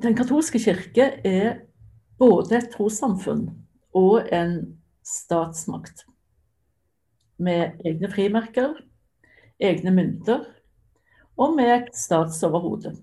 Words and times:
Den 0.00 0.14
katolske 0.16 0.58
kirke 0.62 1.06
er 1.28 1.58
både 2.20 2.56
et 2.56 2.70
trossamfunn 2.72 3.50
og 3.96 4.30
en 4.32 4.54
statsmakt. 5.04 6.06
Med 7.36 7.82
egne 7.84 8.08
frimerker, 8.12 8.78
egne 9.60 9.92
mynter 9.92 10.46
og 11.36 11.52
med 11.58 11.72
et 11.74 11.90
statsoverhode, 11.96 12.94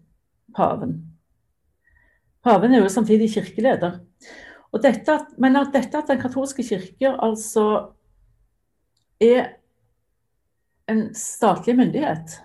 paven. 0.57 0.97
Paven 2.45 2.73
er 2.73 2.81
jo 2.81 2.89
samtidig 2.89 3.29
kirkeleder. 3.35 3.99
Dette, 4.77 5.19
men 5.41 5.55
at 5.57 5.71
dette 5.73 5.97
at 5.97 6.09
den 6.09 6.19
katolske 6.21 6.65
kirke 6.65 7.13
altså 7.13 7.93
er 9.21 9.55
en 10.89 11.07
statlig 11.17 11.77
myndighet 11.77 12.37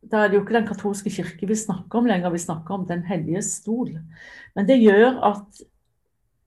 da 0.00 0.24
er 0.24 0.30
det 0.30 0.38
jo 0.38 0.44
ikke 0.44 0.56
Den 0.56 0.68
katolske 0.68 1.10
kirke 1.12 1.46
vi 1.46 1.56
snakker 1.58 1.98
om 1.98 2.08
lenger, 2.08 2.32
vi 2.32 2.38
snakker 2.38 2.74
om 2.74 2.86
Den 2.86 3.02
hellige 3.04 3.42
stol. 3.42 3.92
Men 4.56 4.68
det 4.68 4.80
gjør 4.80 5.20
at 5.28 5.60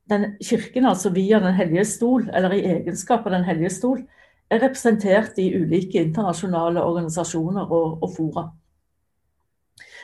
den 0.09 0.33
kirken, 0.43 0.85
altså 0.85 1.09
via 1.13 1.39
Den 1.39 1.53
hellige 1.53 1.85
stol, 1.85 2.29
eller 2.33 2.51
i 2.51 2.65
egenskap 2.65 3.25
av 3.25 3.31
Den 3.31 3.45
hellige 3.47 3.69
stol, 3.69 4.03
er 4.49 4.61
representert 4.61 5.37
i 5.37 5.53
ulike 5.55 6.01
internasjonale 6.01 6.81
organisasjoner 6.83 7.71
og, 7.71 8.03
og 8.03 8.15
fora. 8.17 8.47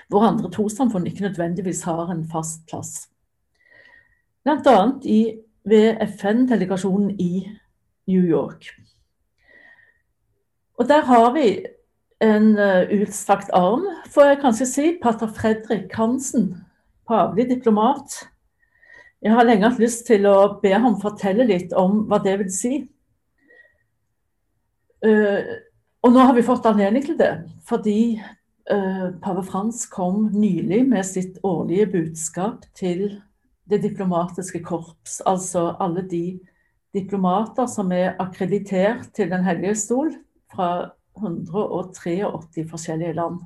Hvor 0.09 0.25
andre 0.25 0.49
trossamfunn 0.49 1.05
ikke 1.07 1.27
nødvendigvis 1.27 1.83
har 1.85 2.09
en 2.09 2.23
fast 2.29 2.65
plass. 2.69 3.09
Bl.a. 4.43 4.77
ved 5.69 5.99
FN-delegasjonen 6.15 7.11
i 7.19 7.49
New 8.07 8.23
York. 8.23 8.71
Og 10.79 10.87
der 10.87 11.01
har 11.05 11.33
vi 11.35 11.65
en 12.19 12.57
eh, 12.57 12.89
utstrakt 12.99 13.51
arm, 13.55 13.85
får 14.11 14.31
jeg 14.31 14.41
kanskje 14.43 14.67
si. 14.67 14.87
Pater 15.01 15.31
Fredrik 15.35 15.93
Hansen, 15.95 16.51
pavelig 17.07 17.49
diplomat. 17.53 18.25
Jeg 19.23 19.35
har 19.35 19.47
lenge 19.47 19.67
hatt 19.67 19.81
lyst 19.81 20.05
til 20.07 20.27
å 20.29 20.59
be 20.61 20.71
ham 20.71 20.99
fortelle 20.99 21.47
litt 21.47 21.73
om 21.75 22.05
hva 22.07 22.21
det 22.23 22.37
vil 22.43 22.51
si. 22.53 22.73
Uh, 24.99 25.39
og 26.03 26.11
nå 26.11 26.23
har 26.27 26.35
vi 26.35 26.43
fått 26.43 26.65
anledning 26.67 27.05
til 27.05 27.15
det, 27.19 27.31
fordi 27.67 28.19
uh, 28.19 29.15
pave 29.23 29.43
Frans 29.47 29.85
kom 29.91 30.25
nylig 30.35 30.81
med 30.91 31.07
sitt 31.07 31.39
årlige 31.47 31.87
budskap 31.93 32.65
til 32.75 33.05
det 33.71 33.79
diplomatiske 33.83 34.59
korps. 34.63 35.21
Altså 35.27 35.69
alle 35.79 36.03
de 36.03 36.39
diplomater 36.95 37.67
som 37.71 37.91
er 37.95 38.17
akkreditert 38.19 39.11
til 39.15 39.31
Den 39.31 39.43
hellige 39.47 39.75
stol 39.79 40.11
fra 40.51 40.91
183 41.19 42.65
forskjellige 42.69 43.15
land. 43.17 43.41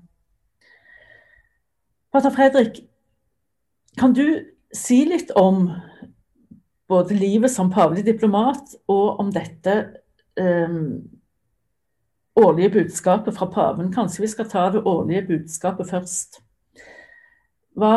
Pater 2.13 2.29
Fredrik, 2.29 2.83
kan 3.97 4.13
du 4.13 4.25
si 4.73 5.03
litt 5.05 5.31
om 5.37 5.67
både 6.89 7.17
livet 7.17 7.51
som 7.51 7.71
pavelig 7.73 8.05
diplomat 8.05 8.75
og 8.91 9.19
om 9.21 9.31
dette 9.33 9.73
eh, 10.37 10.77
årlige 12.37 12.73
budskapet 12.77 13.37
fra 13.37 13.49
paven? 13.49 13.91
Kanskje 13.93 14.25
vi 14.25 14.31
skal 14.33 14.49
ta 14.49 14.69
det 14.73 14.85
årlige 14.85 15.25
budskapet 15.31 15.89
først. 15.89 16.41
Hva 17.73 17.95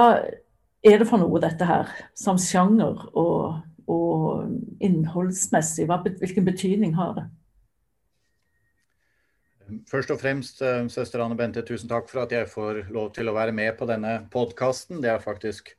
er 0.86 1.00
det 1.00 1.08
for 1.08 1.20
noe, 1.20 1.40
dette 1.42 1.68
her, 1.68 1.90
som 2.16 2.38
sjanger 2.40 3.08
og, 3.12 3.60
og 3.90 4.80
innholdsmessig? 4.80 5.88
Hva, 5.90 6.00
hvilken 6.06 6.46
betydning 6.46 6.96
har 6.96 7.16
det? 7.18 7.26
Først 9.90 10.12
og 10.14 10.20
fremst, 10.20 10.60
eh, 10.62 10.86
søster 10.88 11.22
Anne 11.24 11.34
Bente, 11.34 11.62
tusen 11.66 11.88
takk 11.90 12.08
for 12.10 12.22
at 12.22 12.30
jeg 12.30 12.46
får 12.46 12.84
lov 12.94 13.12
til 13.14 13.26
å 13.28 13.34
være 13.34 13.52
med 13.52 13.76
på 13.78 13.86
denne 13.88 14.28
podkasten. 14.30 15.00
Det 15.02 15.10
er 15.10 15.22
faktisk 15.22 15.72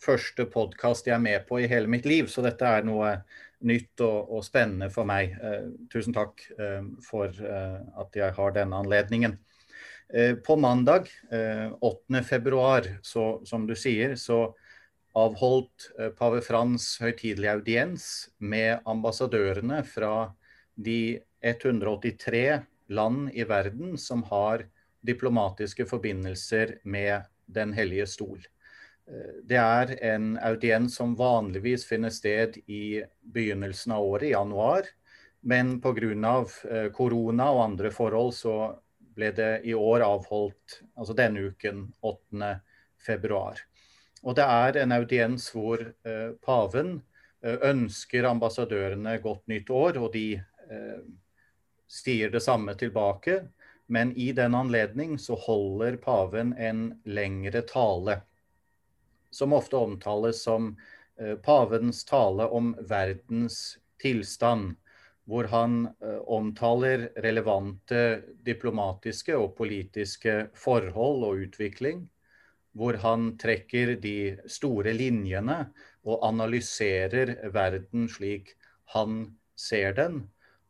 første 0.00 0.46
podkast 0.48 1.06
jeg 1.06 1.14
er 1.14 1.20
med 1.20 1.46
på 1.48 1.60
i 1.60 1.68
hele 1.68 1.86
mitt 1.86 2.06
liv, 2.08 2.26
så 2.26 2.42
dette 2.42 2.64
er 2.64 2.84
noe 2.88 3.18
nytt 3.60 4.00
og, 4.00 4.30
og 4.32 4.44
spennende 4.44 4.88
for 4.92 5.04
meg. 5.04 5.36
Eh, 5.36 5.68
tusen 5.92 6.16
takk 6.16 6.40
eh, 6.58 6.82
for 7.04 7.28
eh, 7.28 7.80
at 8.00 8.16
jeg 8.16 8.32
har 8.32 8.56
denne 8.56 8.80
anledningen. 8.80 9.36
Eh, 10.08 10.34
på 10.40 10.56
mandag 10.56 11.08
eh, 11.32 11.68
8.2, 11.84 13.44
som 13.44 13.66
du 13.68 13.74
sier, 13.76 14.16
så 14.16 14.54
avholdt 15.14 15.90
eh, 15.98 16.12
pave 16.16 16.40
Frans 16.44 16.94
høytidelig 17.02 17.50
audiens 17.58 18.06
med 18.38 18.80
ambassadørene 18.88 19.82
fra 19.84 20.30
de 20.74 21.20
183 21.44 22.64
land 22.88 23.30
i 23.34 23.44
verden 23.44 23.98
som 23.98 24.22
har 24.30 24.66
diplomatiske 25.04 25.86
forbindelser 25.86 26.78
med 26.84 27.22
Den 27.46 27.72
hellige 27.76 28.06
stol. 28.08 28.38
Eh, 29.10 29.40
det 29.44 29.58
er 29.60 29.90
en 30.12 30.38
audiens 30.40 30.96
som 30.96 31.12
vanligvis 31.16 31.84
finner 31.84 32.10
sted 32.10 32.56
i 32.66 33.02
begynnelsen 33.20 33.92
av 33.92 34.04
året, 34.04 34.28
i 34.28 34.32
januar. 34.32 34.88
Men 35.44 35.76
pga. 35.84 36.46
Eh, 36.70 36.88
korona 36.92 37.50
og 37.52 37.64
andre 37.64 37.90
forhold 37.92 38.32
så 38.34 38.56
ble 39.14 39.30
det 39.36 39.60
i 39.68 39.74
år 39.74 40.00
avholdt 40.02 40.80
altså 40.96 41.14
denne 41.14 41.50
uken, 41.52 41.92
8. 42.00 42.54
februar. 42.98 43.60
Og 44.24 44.34
det 44.34 44.44
er 44.48 44.80
en 44.80 44.96
audiens 44.96 45.50
hvor 45.52 45.84
eh, 45.84 46.30
paven 46.40 47.02
ønsker 47.44 48.24
ambassadørene 48.24 49.18
godt 49.20 49.42
nytt 49.52 49.68
år, 49.68 49.98
og 50.00 50.14
de 50.14 50.40
sier 51.94 52.30
det 52.30 52.40
samme 52.40 52.74
tilbake. 52.74 53.42
Men 53.86 54.16
i 54.16 54.32
den 54.32 54.54
anledning 54.54 55.18
så 55.18 55.34
holder 55.34 55.96
paven 55.96 56.54
en 56.58 56.86
lengre 57.04 57.62
tale, 57.68 58.20
som 59.30 59.52
ofte 59.52 59.76
omtales 59.76 60.42
som 60.42 60.70
eh, 61.20 61.34
pavens 61.34 62.04
tale 62.04 62.46
om 62.46 62.72
verdens 62.88 63.78
tilstand. 64.00 64.74
Hvor 65.24 65.48
han 65.52 65.86
eh, 66.00 66.20
omtaler 66.26 67.10
relevante 67.24 68.22
diplomatiske 68.44 69.36
og 69.36 69.54
politiske 69.56 70.48
forhold 70.56 71.24
og 71.28 71.46
utvikling. 71.48 72.06
Hvor 72.74 72.98
han 73.04 73.34
trekker 73.38 73.94
de 74.00 74.36
store 74.50 74.96
linjene 74.96 75.66
og 76.04 76.24
analyserer 76.26 77.36
verden 77.52 78.08
slik 78.10 78.56
han 78.96 79.26
ser 79.56 79.94
den 79.96 80.24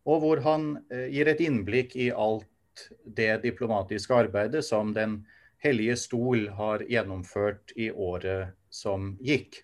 og 0.05 0.21
hvor 0.23 0.43
han 0.45 0.75
eh, 0.93 1.09
gir 1.13 1.31
et 1.31 1.41
innblikk 1.45 1.97
i 1.97 2.11
alt 2.13 2.89
det 3.05 3.43
diplomatiske 3.45 4.15
arbeidet 4.15 4.65
som 4.67 4.93
Den 4.95 5.23
hellige 5.65 5.97
stol 5.97 6.49
har 6.59 6.85
gjennomført 6.85 7.73
i 7.81 7.89
året 7.91 8.53
som 8.69 9.15
gikk. 9.25 9.63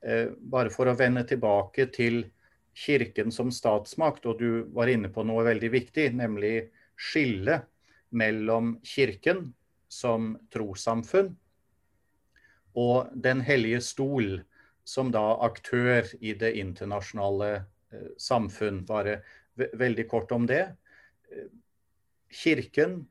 Eh, 0.00 0.32
bare 0.40 0.72
for 0.72 0.88
å 0.88 0.96
vende 0.96 1.26
tilbake 1.28 1.90
til 1.92 2.24
Kirken 2.80 3.32
som 3.34 3.50
statsmakt, 3.52 4.24
og 4.30 4.38
du 4.40 4.64
var 4.72 4.88
inne 4.88 5.10
på 5.12 5.24
noe 5.26 5.44
veldig 5.44 5.70
viktig, 5.74 6.06
nemlig 6.16 6.70
skillet 6.96 7.66
mellom 8.10 8.78
Kirken 8.86 9.50
som 9.90 10.36
trossamfunn 10.54 11.34
og 12.78 13.10
Den 13.14 13.40
hellige 13.42 13.80
stol 13.82 14.38
som 14.86 15.10
da 15.10 15.34
aktør 15.44 16.06
i 16.20 16.32
det 16.38 16.54
internasjonale 16.58 17.50
eh, 17.56 18.10
samfunn. 18.18 18.84
Bare 18.86 19.20
veldig 19.78 20.06
kort 20.08 20.32
om 20.32 20.46
det. 20.48 20.64
Kirken, 22.30 23.02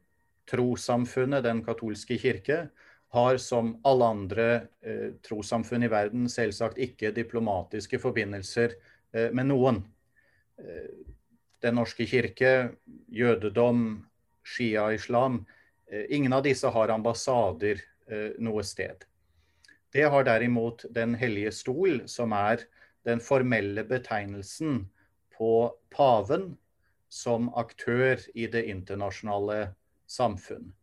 trossamfunnet, 0.49 1.43
den 1.45 1.63
katolske 1.65 2.17
kirke, 2.19 2.69
har 3.09 3.37
som 3.41 3.73
alle 3.89 4.05
andre 4.05 4.47
eh, 4.85 5.13
trossamfunn 5.25 5.83
i 5.87 5.89
verden 5.89 6.27
selvsagt 6.29 6.77
ikke 6.81 7.13
diplomatiske 7.15 7.97
forbindelser 8.01 8.75
eh, 9.13 9.31
med 9.33 9.49
noen. 9.49 9.81
Eh, 10.61 10.91
den 11.65 11.75
norske 11.79 12.05
kirke, 12.07 12.75
jødedom, 13.09 14.03
shia-islam 14.45 15.41
eh, 15.91 16.05
Ingen 16.15 16.37
av 16.37 16.45
disse 16.45 16.69
har 16.69 16.93
ambassader 16.93 17.81
eh, 18.09 18.37
noe 18.37 18.63
sted. 18.63 19.05
Det 19.89 20.05
har 20.05 20.23
derimot 20.23 20.85
Den 20.93 21.15
hellige 21.17 21.51
stol, 21.51 22.03
som 22.05 22.33
er 22.37 22.61
den 23.07 23.21
formelle 23.23 23.83
betegnelsen 23.89 24.83
på 25.39 25.71
paven 25.95 26.51
som 27.09 27.47
aktør 27.57 28.19
i 28.35 28.47
det 28.51 28.65
internasjonale 28.69 29.71
samfunn. 30.09 30.73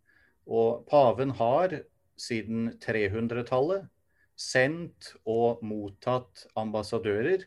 Og 0.47 0.87
paven 0.89 1.35
har 1.39 1.75
siden 2.17 2.73
300-tallet 2.83 3.87
sendt 4.37 5.13
og 5.25 5.63
mottatt 5.65 6.47
ambassadører, 6.59 7.47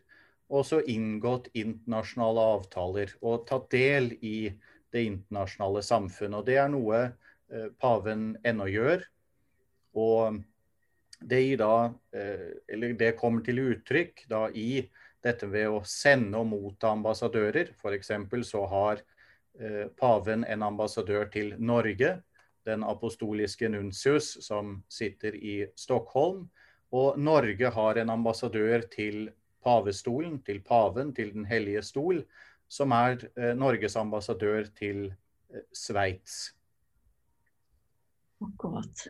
og 0.49 0.65
så 0.65 0.79
inngått 0.89 1.51
internasjonale 1.53 2.45
avtaler 2.55 3.11
og 3.21 3.45
tatt 3.49 3.67
del 3.73 4.15
i 4.25 4.49
det 4.93 5.03
internasjonale 5.05 5.83
samfunnet. 5.85 6.39
Og 6.39 6.47
det 6.47 6.57
er 6.57 6.71
noe 6.73 7.01
eh, 7.05 7.67
paven 7.77 8.31
ennå 8.47 8.65
gjør. 8.71 9.03
Og 10.01 10.39
det, 11.19 11.43
da, 11.61 11.91
eh, 12.17 12.95
det 12.97 13.13
kommer 13.19 13.45
til 13.45 13.61
uttrykk 13.67 14.25
i 14.57 14.71
dette 15.25 15.47
ved 15.51 15.67
å 15.71 15.81
sende 15.87 16.39
og 16.39 16.47
motta 16.51 16.93
ambassadører. 16.95 17.73
F.eks. 17.75 18.11
så 18.47 18.63
har 18.71 19.01
eh, 19.59 19.87
paven 19.99 20.45
en 20.47 20.63
ambassadør 20.63 21.29
til 21.33 21.55
Norge, 21.59 22.19
den 22.67 22.83
apostoliske 22.83 23.69
nuntius 23.71 24.37
som 24.45 24.79
sitter 24.91 25.35
i 25.35 25.57
Stockholm. 25.75 26.47
Og 26.91 27.19
Norge 27.19 27.71
har 27.75 27.99
en 28.01 28.09
ambassadør 28.09 28.85
til 28.91 29.29
pavestolen, 29.63 30.39
til 30.43 30.61
paven, 30.63 31.13
til 31.15 31.33
Den 31.33 31.45
hellige 31.45 31.83
stol, 31.83 32.23
som 32.67 32.91
er 32.91 33.19
eh, 33.35 33.55
Norges 33.57 33.95
ambassadør 33.95 34.69
til 34.77 35.09
eh, 35.09 35.65
Sveits. 35.73 36.55
Akkurat. 38.39 39.09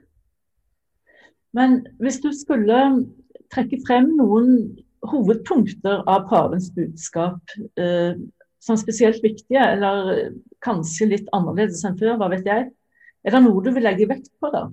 Men 1.53 1.83
hvis 2.01 2.17
du 2.21 2.29
skulle 2.33 2.77
trekke 3.53 3.77
frem 3.85 4.09
noen 4.17 4.79
hovedpunkter 5.07 6.04
av 6.10 6.28
pavens 6.30 6.69
budskap 6.75 7.56
eh, 7.80 8.19
som 8.60 8.78
spesielt 8.78 9.24
viktige, 9.24 9.62
eller 9.63 10.31
kanskje 10.66 11.07
litt 11.13 11.31
annerledes 11.36 11.86
enn 11.88 11.98
før, 12.00 12.18
hva 12.19 12.30
vet 12.34 12.48
jeg. 12.48 12.69
Er 13.24 13.36
det 13.36 13.42
noe 13.44 13.63
du 13.63 13.72
vil 13.75 13.86
legge 13.88 14.07
vekt 14.10 14.31
på 14.40 14.51
da? 14.54 14.68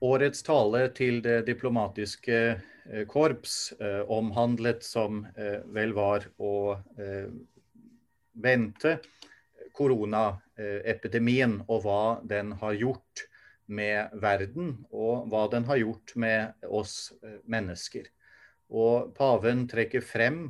Årets 0.00 0.44
tale 0.46 0.86
til 0.96 1.20
det 1.24 1.42
diplomatiske 1.48 2.38
eh, 2.40 3.04
korps 3.08 3.74
eh, 3.76 4.00
omhandlet, 4.08 4.84
som 4.84 5.26
eh, 5.36 5.60
vel 5.76 5.92
var 5.96 6.24
å 6.40 6.54
eh, 6.96 7.28
vente, 8.40 8.96
koronaepidemien 9.76 11.60
og 11.68 11.84
hva 11.84 12.04
den 12.26 12.54
har 12.60 12.74
gjort 12.76 13.29
med 13.70 14.14
verden, 14.22 14.74
og 14.90 15.28
hva 15.30 15.46
den 15.52 15.66
har 15.68 15.80
gjort 15.80 16.14
med 16.18 16.66
oss 16.66 17.12
eh, 17.22 17.38
mennesker. 17.50 18.08
Og 18.70 19.12
paven 19.16 19.66
trekker 19.70 20.04
frem 20.04 20.44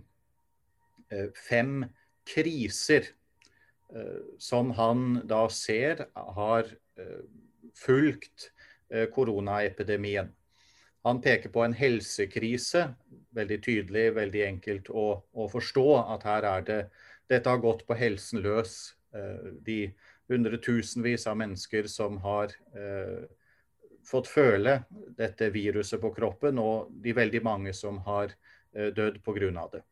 eh, 1.13 1.29
fem 1.37 1.85
kriser 2.29 3.11
eh, 3.93 4.21
som 4.41 4.73
han 4.77 5.23
da 5.29 5.47
ser 5.53 6.07
har 6.17 6.77
fulgt 7.77 8.51
koronaepidemien. 9.15 10.33
Han 11.07 11.21
peker 11.23 11.53
på 11.55 11.63
en 11.63 11.77
helsekrise, 11.79 12.89
veldig 13.37 13.59
tydelig, 13.63 14.09
veldig 14.17 14.43
enkelt 14.49 14.91
å, 14.91 15.05
å 15.31 15.47
forstå 15.53 15.85
at 16.17 16.27
her 16.27 16.49
er 16.49 16.67
det 16.67 16.81
Dette 17.31 17.47
har 17.47 17.63
gått 17.63 17.85
på 17.87 17.95
helsen 17.95 18.43
løs. 18.43 18.73
De 19.63 19.93
hundretusenvis 20.31 21.27
av 21.27 21.37
mennesker 21.41 21.89
som 21.91 22.17
har 22.25 22.55
fått 24.07 24.31
føle 24.31 24.81
dette 25.19 25.51
viruset 25.53 26.01
på 26.01 26.13
kroppen, 26.15 26.59
og 26.59 26.91
de 27.03 27.15
veldig 27.17 27.43
mange 27.45 27.75
som 27.77 28.01
har 28.07 28.33
eh, 28.75 28.91
dødd 28.95 29.21
pga. 29.25 29.67
det. 29.73 29.83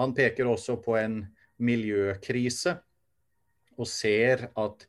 Han 0.00 0.14
peker 0.14 0.48
også 0.48 0.78
på 0.82 0.96
en 1.00 1.22
miljøkrise, 1.56 2.76
og 3.76 3.88
ser 3.88 4.48
at 4.56 4.86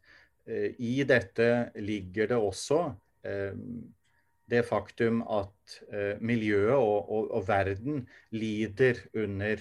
eh, 0.47 0.74
i 0.80 1.03
dette 1.03 1.71
ligger 1.75 2.33
det 2.33 2.39
også 2.39 2.81
eh, 3.27 3.53
det 4.47 4.63
faktum 4.63 5.25
at 5.27 5.73
miljøet 6.23 6.77
og, 6.77 7.09
og, 7.12 7.25
og 7.35 7.41
verden 7.50 8.06
lider 8.31 9.01
under 9.12 9.59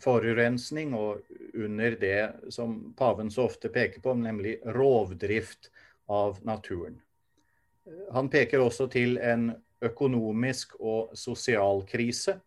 forurensning 0.00 0.94
og 0.96 1.26
under 1.54 1.96
det 2.00 2.52
som 2.54 2.92
paven 2.98 3.30
så 3.30 3.46
ofte 3.50 3.70
peker 3.72 4.02
på, 4.04 4.14
nemlig 4.14 4.58
rovdrift 4.76 5.70
av 6.10 6.38
naturen. 6.46 7.00
Han 8.12 8.30
peker 8.30 8.62
også 8.62 8.86
til 8.92 9.18
en 9.18 9.50
økonomisk 9.84 10.76
og 10.80 11.14
sosial 11.18 11.84
krise. 11.88 12.38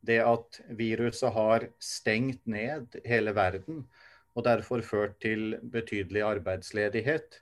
Det 0.00 0.18
at 0.24 0.60
viruset 0.76 1.32
har 1.34 1.66
stengt 1.82 2.46
ned 2.48 2.96
hele 3.04 3.34
verden 3.36 3.84
og 4.38 4.46
derfor 4.46 4.82
ført 4.86 5.18
til 5.20 5.58
betydelig 5.72 6.22
arbeidsledighet. 6.24 7.40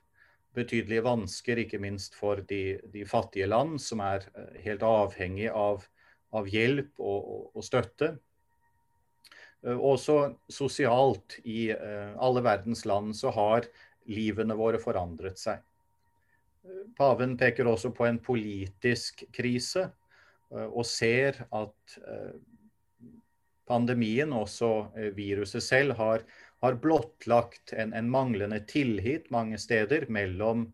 Betydelige 0.57 1.03
vansker, 1.05 1.61
ikke 1.61 1.79
minst 1.79 2.15
for 2.17 2.41
de, 2.49 2.79
de 2.93 3.05
fattige 3.05 3.47
land, 3.47 3.77
som 3.79 4.01
er 4.03 4.25
eh, 4.33 4.57
helt 4.65 4.83
avhengig 4.83 5.51
av, 5.53 5.85
av 6.33 6.49
hjelp 6.49 6.89
og, 6.97 7.19
og, 7.19 7.43
og, 7.53 7.63
støtte. 7.63 8.15
Eh, 9.65 9.75
også 9.75 10.35
sosialt, 10.49 11.39
i 11.43 11.69
uh, 11.73 12.15
alle 12.17 12.43
verdens 12.45 12.85
land, 12.85 13.15
så 13.17 13.33
har 13.35 13.67
livene 14.09 14.55
våre 14.57 14.79
forandret 14.81 15.39
seg. 15.39 15.63
Paven 16.97 17.37
peker 17.39 17.67
også 17.69 17.91
på 17.95 18.05
en 18.09 18.19
politisk 18.23 19.23
krise, 19.35 19.87
eh, 20.51 20.67
og 20.67 20.85
ser 20.87 21.43
at 21.55 21.97
eh, 22.03 22.35
pandemien, 23.69 24.33
også 24.33 24.71
eh, 24.97 25.09
viruset 25.15 25.63
selv, 25.63 25.95
har, 25.99 26.25
har 26.63 26.79
blottlagt 26.83 27.73
en, 27.73 27.93
en, 27.93 28.09
manglende 28.11 28.59
tillit 28.67 29.29
mange 29.31 29.57
steder 29.61 30.09
mellom 30.09 30.71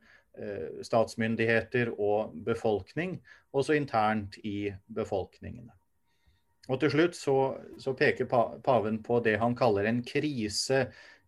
statsmyndigheter 0.84 1.94
og 1.96 2.34
befolkning, 2.44 3.14
også 3.56 3.78
internt 3.78 4.36
i 4.44 4.68
befolkningene. 4.92 5.72
Og 6.66 6.80
Til 6.82 6.92
slutt 6.94 7.18
så, 7.18 7.38
så 7.78 7.94
peker 7.98 8.30
paven 8.66 9.02
på 9.06 9.20
det 9.26 9.36
han 9.42 9.56
kaller 9.58 9.86
en 9.86 10.02
krise 10.06 10.88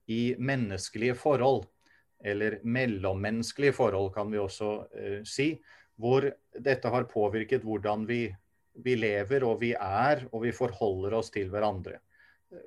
i 0.09 0.33
menneskelige 0.39 1.17
forhold 1.19 1.67
eller 2.25 2.57
mellommenneskelige 2.63 3.75
forhold, 3.77 4.13
kan 4.15 4.31
vi 4.31 4.39
også 4.41 4.71
eh, 4.97 5.19
si. 5.27 5.51
Hvor 5.97 6.25
dette 6.57 6.89
har 6.93 7.09
påvirket 7.09 7.65
hvordan 7.65 8.05
vi, 8.09 8.23
vi, 8.83 8.95
lever 8.97 9.45
og 9.45 9.61
vi 9.61 9.73
er 9.73 10.25
og 10.31 10.43
vi 10.45 10.53
forholder 10.53 11.17
oss 11.17 11.29
til 11.33 11.49
hverandre. 11.53 11.99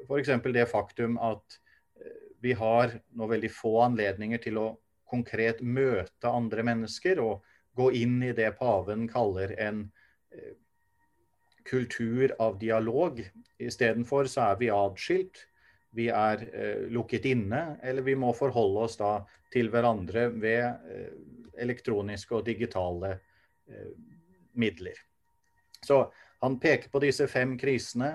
F.eks. 0.07 0.31
det 0.53 0.67
faktum 0.69 1.19
at 1.23 1.59
uh, 1.97 2.17
vi 2.43 2.53
har 2.59 2.93
nå 3.17 3.29
veldig 3.31 3.51
få 3.55 3.79
anledninger 3.87 4.43
til 4.43 4.59
å 4.61 4.67
konkret 5.09 5.63
møte 5.63 6.29
andre 6.29 6.67
mennesker 6.67 7.23
og 7.23 7.47
gå 7.79 7.89
inn 8.03 8.19
i 8.27 8.35
det 8.37 8.51
paven 8.59 9.07
kaller 9.09 9.55
en 9.63 9.87
uh, 10.35 10.53
kultur 11.71 12.35
av 12.43 12.59
dialog. 12.59 13.23
Istedenfor 13.61 14.29
så 14.31 14.51
er 14.51 14.61
vi 14.61 14.73
atskilt 14.75 15.47
vi 15.97 16.07
er 16.15 16.43
eh, 16.55 16.87
lukket 16.93 17.27
inne, 17.31 17.77
eller 17.83 18.07
vi 18.07 18.15
må 18.19 18.33
forholde 18.37 18.87
oss 18.87 18.97
da 19.01 19.21
til 19.51 19.71
hverandre 19.73 20.29
ved 20.31 20.63
eh, 20.63 21.15
elektroniske 21.61 22.37
og 22.39 22.45
digitale 22.47 23.17
eh, 23.71 23.91
midler. 24.61 24.99
Så 25.83 26.05
han 26.45 26.61
peker 26.63 26.93
på 26.93 27.03
disse 27.03 27.27
fem 27.31 27.57
krisene, 27.59 28.13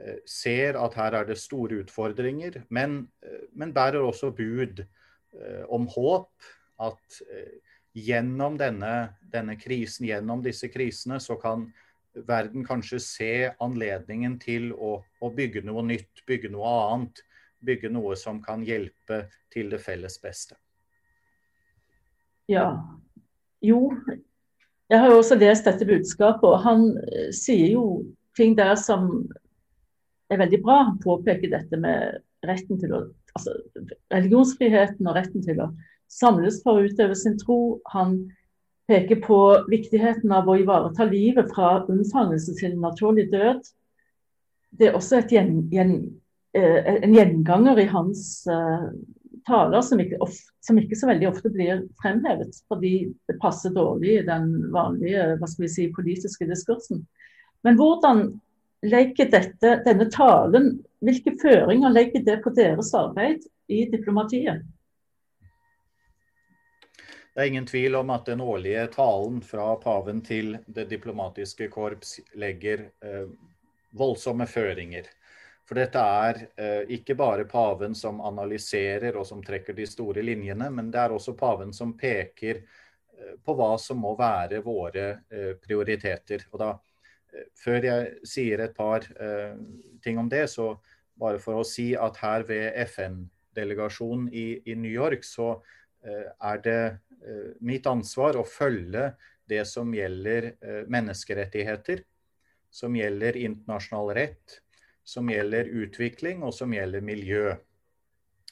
eh, 0.00 0.18
ser 0.26 0.80
at 0.80 0.98
her 0.98 1.20
er 1.20 1.30
det 1.30 1.38
store 1.40 1.84
utfordringer, 1.84 2.64
men, 2.74 3.04
eh, 3.22 3.46
men 3.54 3.74
bærer 3.74 4.02
også 4.02 4.32
bud 4.34 4.82
eh, 4.82 5.62
om 5.70 5.86
håp. 5.94 6.32
At 6.82 7.20
gjennom 7.94 8.56
denne, 8.58 9.12
denne 9.30 9.54
krisen, 9.60 10.08
gjennom 10.08 10.40
disse 10.42 10.66
krisene, 10.72 11.20
så 11.22 11.36
kan 11.38 11.68
verden 12.14 12.64
kanskje 12.66 13.00
se 13.02 13.32
anledningen 13.62 14.38
til 14.42 14.72
å, 14.72 14.98
å, 15.20 15.30
bygge 15.32 15.62
noe 15.66 15.84
nytt, 15.86 16.24
bygge 16.28 16.52
noe 16.52 16.72
annet. 16.92 17.22
Bygge 17.62 17.92
noe 17.94 18.16
som 18.18 18.40
kan 18.42 18.64
hjelpe 18.66 19.28
til 19.54 19.68
det 19.70 19.78
felles 19.84 20.16
beste. 20.18 20.56
Ja. 22.50 22.72
Jo, 23.62 23.92
jeg 24.90 24.98
har 24.98 25.12
jo 25.12 25.20
også 25.20 25.38
lest 25.38 25.68
dette 25.68 25.86
budskapet, 25.86 26.42
og 26.42 26.58
han 26.66 26.88
eh, 27.06 27.30
sier 27.32 27.70
jo 27.76 27.84
ting 28.36 28.56
der 28.58 28.74
som 28.80 29.06
er 30.32 30.42
veldig 30.42 30.58
bra. 30.64 30.82
Han 30.90 30.98
påpeker 31.00 31.52
dette 31.52 31.78
med 31.80 32.20
retten 32.46 32.80
til 32.82 32.98
å 32.98 33.02
Altså 33.32 33.54
religionsfriheten 34.12 35.06
og 35.08 35.14
retten 35.16 35.40
til 35.40 35.62
å 35.64 35.70
samles 36.12 36.58
for 36.60 36.76
å 36.76 36.82
utøve 36.84 37.14
sin 37.16 37.38
tro. 37.40 37.78
Han 37.94 38.18
peker 38.92 39.22
på 39.24 39.38
viktigheten 39.72 40.32
av 40.36 40.48
å 40.48 40.58
ivareta 40.60 41.06
livet 41.08 41.48
fra 41.54 41.78
unnfangelse 41.88 42.56
til 42.58 42.76
naturlig 42.80 43.30
død. 43.32 43.64
Det 44.76 44.90
er 44.90 44.98
også 44.98 45.22
gjen, 45.30 45.54
gjen, 45.72 45.96
eh, 46.56 46.92
en 46.98 47.16
gjenganger 47.16 47.80
i 47.80 47.88
hans 47.88 48.44
uh, 48.48 48.90
taler 49.48 49.82
som 49.84 50.00
ikke, 50.00 50.20
of, 50.24 50.36
som 50.64 50.78
ikke, 50.80 50.96
så 50.98 51.08
veldig 51.10 51.28
ofte 51.30 51.52
blir 51.52 51.84
fremhevet, 52.02 52.56
fordi 52.70 52.94
det 53.28 53.38
passer 53.42 53.74
dårlig 53.74 54.18
i 54.18 54.26
den 54.28 54.48
vanlige 54.74 55.32
hva 55.40 55.48
skal 55.50 55.66
vi 55.66 55.72
si, 55.72 55.88
politiske 55.96 56.48
diskursen. 56.48 57.02
Men 57.66 57.78
hvordan 57.80 58.26
legger 58.82 59.30
dette, 59.32 59.76
denne 59.86 60.08
talen, 60.12 60.76
hvilke 61.02 61.36
føringer 61.42 61.94
legger 61.94 62.24
det 62.26 62.40
på 62.44 62.52
deres 62.56 62.92
arbeid 62.98 63.44
i 63.72 63.84
diplomatiet? 63.90 64.64
Det 67.32 67.40
er 67.40 67.48
ingen 67.48 67.66
tvil 67.66 67.94
om 67.96 68.10
at 68.12 68.26
den 68.28 68.42
årlige 68.44 68.84
talen 68.92 69.38
fra 69.40 69.70
paven 69.80 70.20
til 70.20 70.58
det 70.66 70.84
diplomatiske 70.90 71.70
korps 71.72 72.18
legger 72.36 72.84
eh, 73.00 73.30
voldsomme 73.96 74.44
føringer. 74.44 75.06
For 75.64 75.80
dette 75.80 76.02
er 76.02 76.40
eh, 76.60 76.90
ikke 76.92 77.16
bare 77.16 77.46
paven 77.48 77.94
som 77.96 78.20
analyserer 78.20 79.16
og 79.16 79.24
som 79.24 79.40
trekker 79.44 79.72
de 79.78 79.86
store 79.88 80.20
linjene, 80.26 80.68
men 80.68 80.90
det 80.92 81.00
er 81.00 81.14
også 81.16 81.32
paven 81.38 81.72
som 81.72 81.94
peker 81.96 82.60
eh, 82.60 83.34
på 83.40 83.54
hva 83.56 83.70
som 83.80 84.02
må 84.04 84.12
være 84.18 84.60
våre 84.66 85.06
eh, 85.32 85.54
prioriteter. 85.62 86.44
Og 86.52 86.60
da, 86.60 86.74
eh, 87.32 87.46
før 87.56 87.86
jeg 87.88 88.28
sier 88.28 88.60
et 88.66 88.74
par 88.76 89.08
eh, 89.16 89.54
ting 90.04 90.20
om 90.20 90.28
det, 90.28 90.50
så 90.52 90.74
bare 91.16 91.40
for 91.40 91.62
å 91.62 91.64
si 91.64 91.94
at 91.96 92.20
her 92.20 92.44
ved 92.44 92.76
FN-delegasjonen 92.90 94.28
i, 94.28 94.46
i, 94.68 94.76
New 94.76 94.92
York, 94.92 95.24
så 95.24 95.54
er 96.02 96.56
det 96.64 96.78
mitt 97.62 97.86
ansvar 97.86 98.38
å 98.38 98.46
følge 98.46 99.12
det 99.50 99.62
som 99.68 99.90
gjelder 99.94 100.52
menneskerettigheter, 100.90 102.02
som 102.72 102.96
gjelder 102.96 103.36
internasjonal 103.36 104.14
rett, 104.16 104.58
som 105.04 105.28
gjelder 105.30 105.68
utvikling 105.82 106.42
og 106.46 106.54
som 106.56 106.72
gjelder 106.74 107.04
miljø. 107.04 107.52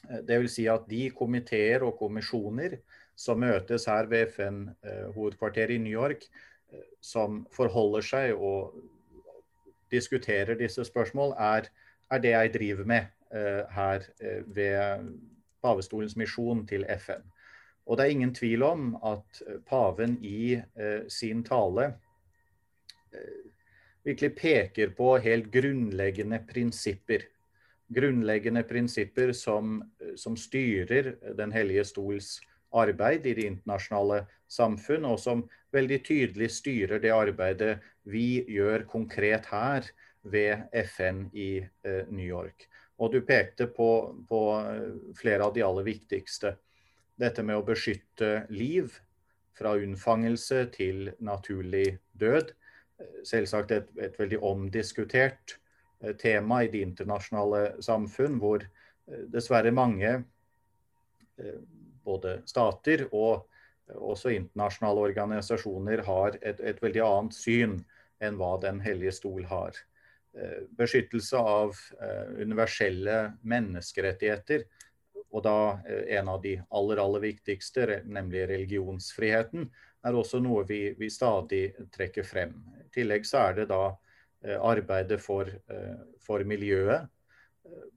Dvs. 0.01 0.55
Si 0.55 0.67
at 0.69 0.87
de 0.89 1.07
komiteer 1.13 1.83
og 1.85 1.97
kommisjoner 1.99 2.79
som 3.17 3.41
møtes 3.41 3.85
her 3.89 4.09
ved 4.09 4.31
FN-hovedkvarteret 4.33 5.77
i 5.77 5.83
New 5.83 5.93
York, 5.93 6.25
som 7.03 7.43
forholder 7.53 8.05
seg 8.05 8.33
og 8.37 8.77
diskuterer 9.91 10.57
disse 10.59 10.85
spørsmål, 10.87 11.35
er, 11.37 11.67
er 12.11 12.23
det 12.23 12.33
jeg 12.33 12.53
driver 12.55 12.87
med 12.87 13.09
her 13.75 14.07
ved 14.47 15.11
pavestolens 15.63 16.17
misjon 16.19 16.65
til 16.67 16.85
FN. 16.97 17.23
Og 17.91 17.97
det 17.99 18.05
er 18.05 18.13
ingen 18.15 18.31
tvil 18.31 18.63
om 18.63 18.93
at 19.03 19.41
paven 19.67 20.15
i 20.23 20.55
eh, 20.55 21.03
sin 21.11 21.43
tale 21.43 21.91
virkelig 24.07 24.29
peker 24.37 24.93
på 24.95 25.17
helt 25.19 25.49
grunnleggende 25.51 26.39
prinsipper. 26.47 27.25
Grunnleggende 27.91 28.63
prinsipper 28.63 29.33
som, 29.35 29.81
som 30.15 30.37
styrer 30.39 31.11
Den 31.35 31.51
hellige 31.51 31.83
stols 31.91 32.37
arbeid 32.71 33.25
i 33.27 33.33
det 33.35 33.47
internasjonale 33.49 34.23
samfunn, 34.51 35.05
og 35.05 35.19
som 35.19 35.43
veldig 35.75 35.99
tydelig 36.07 36.51
styrer 36.55 37.01
det 37.03 37.13
arbeidet 37.15 37.77
vi 38.07 38.43
gjør 38.51 38.85
konkret 38.89 39.47
her 39.51 39.87
ved 40.21 40.67
FN 40.93 41.25
i 41.33 41.57
eh, 41.61 42.03
New 42.09 42.25
York. 42.25 42.67
Og 43.01 43.13
du 43.13 43.21
pekte 43.25 43.67
på, 43.67 43.89
på, 44.29 44.41
eh, 44.59 45.15
flere 45.17 45.47
av 45.47 45.55
de 45.55 45.63
aller 45.65 45.87
viktigste. 45.87 46.55
Dette 47.21 47.45
med 47.45 47.59
å 47.59 47.65
beskytte 47.65 48.47
liv 48.49 48.95
fra 49.57 49.75
unnfangelse 49.77 50.65
til 50.73 51.11
naturlig 51.21 51.99
død. 52.17 52.53
Selvsagt 53.27 53.73
et, 53.75 53.89
et 54.01 54.17
veldig 54.17 54.39
omdiskutert 54.45 55.57
eh, 56.01 56.15
tema 56.17 56.63
i 56.65 56.71
det 56.73 56.81
internasjonale 56.87 57.81
samfunn, 57.83 58.39
hvor 58.41 58.65
dessverre 59.33 59.73
mange 59.73 60.11
både 62.05 62.35
stater 62.49 63.07
og 63.11 63.47
også 63.91 64.31
internasjonale 64.35 65.07
organisasjoner 65.09 66.03
har 66.07 66.37
et, 66.41 66.59
et, 66.59 66.81
veldig 66.81 67.03
annet 67.05 67.35
syn 67.35 67.79
enn 68.21 68.37
hva 68.39 68.53
Den 68.61 68.79
hellige 68.83 69.15
stol 69.17 69.45
har. 69.49 69.75
Eh, 70.37 70.63
beskyttelse 70.77 71.37
av 71.37 71.75
eh, 71.99 72.29
universelle 72.39 73.33
menneskerettigheter, 73.41 74.63
og 75.31 75.45
da 75.47 75.57
eh, 75.87 76.17
en 76.17 76.29
av 76.33 76.41
de 76.43 76.57
aller, 76.69 77.01
aller 77.01 77.25
viktigste, 77.27 78.01
nemlig 78.05 78.47
religionsfriheten, 78.51 79.69
er 80.01 80.17
også 80.17 80.41
noe 80.41 80.65
vi, 80.67 80.83
vi 80.97 81.11
stadig 81.13 81.65
trekker 81.93 82.25
frem. 82.25 82.55
I 82.87 82.87
tillegg 82.93 83.27
så 83.27 83.47
er 83.47 83.61
det 83.61 83.67
da 83.69 83.83
arbeidet 84.41 85.19
for, 85.21 85.45
for 86.17 86.41
miljøet 86.49 87.05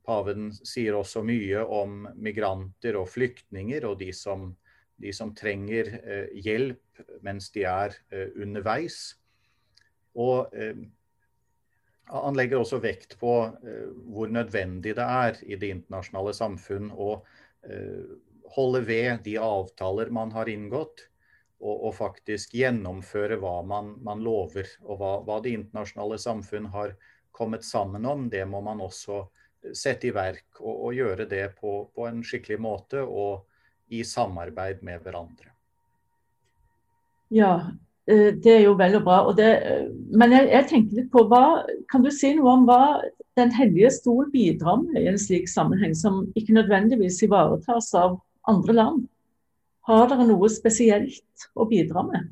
Paven 0.05 0.51
sier 0.53 0.97
også 0.99 1.23
mye 1.25 1.63
om 1.65 2.05
migranter 2.21 2.99
og 3.01 3.09
flyktninger 3.13 3.87
og 3.89 3.99
de 4.03 4.11
som, 4.17 4.51
de 5.01 5.13
som 5.17 5.33
trenger 5.37 5.91
eh, 6.03 6.35
hjelp 6.45 7.05
mens 7.25 7.51
de 7.55 7.65
er 7.69 7.97
eh, 8.13 8.29
underveis. 8.41 9.17
Og 10.21 10.53
eh, 10.53 10.77
han 12.07 12.37
legger 12.37 12.61
også 12.61 12.81
vekt 12.85 13.17
på 13.21 13.33
eh, 13.65 13.89
hvor 14.13 14.31
nødvendig 14.33 14.95
det 14.99 15.05
er 15.05 15.41
i 15.47 15.57
det 15.61 15.73
internasjonale 15.79 16.35
samfunn 16.37 16.91
å 16.93 17.17
eh, 17.69 18.15
holde 18.55 18.85
ved 18.87 19.25
de 19.25 19.39
avtaler 19.41 20.13
man 20.15 20.33
har 20.35 20.51
inngått, 20.51 21.07
og, 21.65 21.87
og 21.89 21.95
faktisk 21.97 22.55
gjennomføre 22.59 23.39
hva 23.41 23.57
man, 23.67 23.95
man 24.05 24.21
lover. 24.25 24.69
Og 24.85 25.01
hva, 25.01 25.15
hva, 25.25 25.41
det 25.41 25.55
internasjonale 25.57 26.19
samfunn 26.21 26.69
har 26.75 26.93
kommet 27.35 27.65
sammen 27.65 28.05
om, 28.07 28.29
det 28.31 28.45
må 28.47 28.61
man 28.63 28.83
også 28.85 29.25
sette 29.73 30.11
i 30.11 30.13
verk 30.15 30.61
og, 30.61 30.75
og 30.75 30.95
gjøre 30.99 31.27
det 31.31 31.47
på, 31.57 31.73
på, 31.95 32.05
en 32.07 32.21
skikkelig 32.27 32.61
måte 32.61 33.01
og 33.01 33.49
i 33.95 34.03
samarbeid 34.05 34.85
med 34.85 35.01
hverandre. 35.05 35.51
Ja, 37.33 37.55
eh, 37.57 37.73
det 38.07 38.53
er 38.53 38.63
jo 38.67 38.75
vel 38.77 38.99
og 38.99 39.05
bra. 39.07 39.19
Og 39.25 39.37
det, 39.39 39.49
men 40.13 40.35
jeg, 40.35 40.49
jeg, 40.53 40.67
tenker 40.69 40.99
litt 40.99 41.11
på 41.13 41.23
hva 41.31 41.63
Kan 41.89 42.05
du 42.05 42.11
si 42.13 42.35
noe 42.37 42.53
om 42.53 42.67
hva 42.69 43.01
Den 43.39 43.53
hellige 43.57 43.95
stol 43.97 44.29
bidrar 44.33 44.83
med 44.83 44.99
i 45.01 45.09
en 45.09 45.17
slik 45.19 45.49
sammenheng, 45.49 45.95
som 45.97 46.27
ikke 46.37 46.59
nødvendigvis 46.59 47.23
ivaretas 47.25 47.89
av 47.97 48.19
andre 48.51 48.77
land? 48.77 49.07
Har 49.89 50.09
dere 50.09 50.27
noe 50.29 50.49
spesielt 50.53 51.49
å 51.57 51.67
bidra 51.69 52.05
med? 52.07 52.29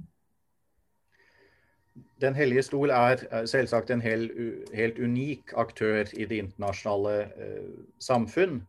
Den 2.23 2.37
hellige 2.38 2.62
stol 2.62 2.93
er 2.95 3.25
selvsagt 3.50 3.91
en 3.91 4.02
helt, 4.05 4.37
helt 4.76 5.00
unik 5.02 5.52
aktør 5.59 6.07
i 6.14 6.26
det 6.31 6.38
internasjonale 6.45 7.17
eh, 7.26 7.73
samfunn. 7.99 8.61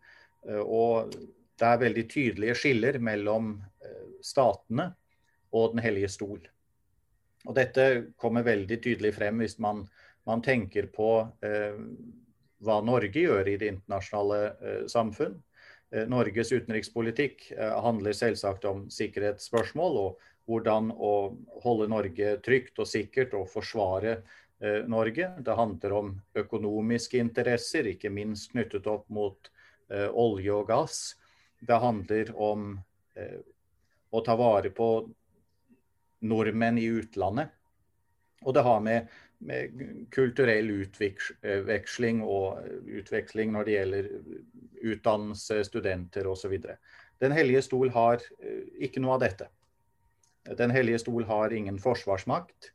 Eh, 0.50 0.64
og 0.64 1.14
det 1.62 1.70
er 1.70 1.84
veldig 1.84 2.06
tydelige 2.10 2.58
skiller 2.58 2.98
mellom 3.00 3.54
eh, 3.86 4.08
statene 4.26 4.90
og 5.54 5.76
Den 5.76 5.84
hellige 5.86 6.10
stol. 6.10 6.40
Og 7.48 7.56
dette 7.58 7.88
kommer 8.20 8.46
veldig 8.46 8.80
tydelig 8.84 9.14
frem 9.18 9.42
hvis 9.44 9.58
man, 9.64 9.84
man 10.28 10.44
tenker 10.46 10.88
på 10.94 11.16
eh, 11.44 11.80
hva 12.64 12.78
Norge 12.86 13.26
gjør 13.26 13.50
i 13.52 13.58
det 13.60 13.72
internasjonale 13.74 14.44
eh, 14.52 14.84
samfunn. 14.92 15.36
Eh, 15.92 16.06
Norges 16.08 16.54
utenrikspolitikk 16.56 17.50
handler 17.60 18.16
selvsagt 18.16 18.66
om 18.70 18.86
sikkerhetsspørsmål 18.94 20.00
og 20.06 20.30
hvordan 20.50 20.92
å 20.92 21.14
holde 21.64 21.90
Norge 21.92 22.38
trygt 22.44 22.80
og 22.82 22.90
sikkert 22.90 23.36
og 23.38 23.50
forsvare 23.52 24.18
eh, 24.18 24.84
Norge. 24.90 25.30
Det 25.40 25.58
handler 25.58 25.98
om 26.00 26.14
økonomiske 26.40 27.22
interesser, 27.22 27.88
ikke 27.94 28.12
minst 28.14 28.52
knyttet 28.52 28.88
opp 28.92 29.08
mot 29.14 29.52
eh, 29.90 30.10
olje 30.10 30.54
og 30.56 30.68
gass. 30.72 31.02
Det 31.64 31.80
handler 31.80 32.34
om 32.36 32.74
eh, 33.16 33.40
å 34.12 34.24
ta 34.26 34.36
vare 34.40 34.74
på 34.76 34.90
nordmenn 36.24 36.80
i 36.82 36.88
utlandet. 36.90 37.54
Og 38.44 38.56
det 38.56 38.64
har 38.66 38.82
med, 38.84 39.12
med 39.40 39.84
kulturell 40.12 40.72
utveksling 40.84 42.24
og 42.26 42.64
utveksling 43.00 43.54
når 43.56 43.68
det 43.68 43.76
gjelder 43.78 44.10
utdannelse, 44.84 45.62
studenter 45.68 46.28
osv. 46.28 46.58
Den 47.24 47.36
hellige 47.36 47.64
stol 47.64 47.94
har 47.96 48.24
ikke 48.84 49.04
noe 49.04 49.16
av 49.16 49.24
dette. 49.24 49.48
Den 50.44 50.74
hellige 50.76 51.00
stol 51.00 51.24
har 51.24 51.54
ingen 51.56 51.80
forsvarsmakt. 51.80 52.74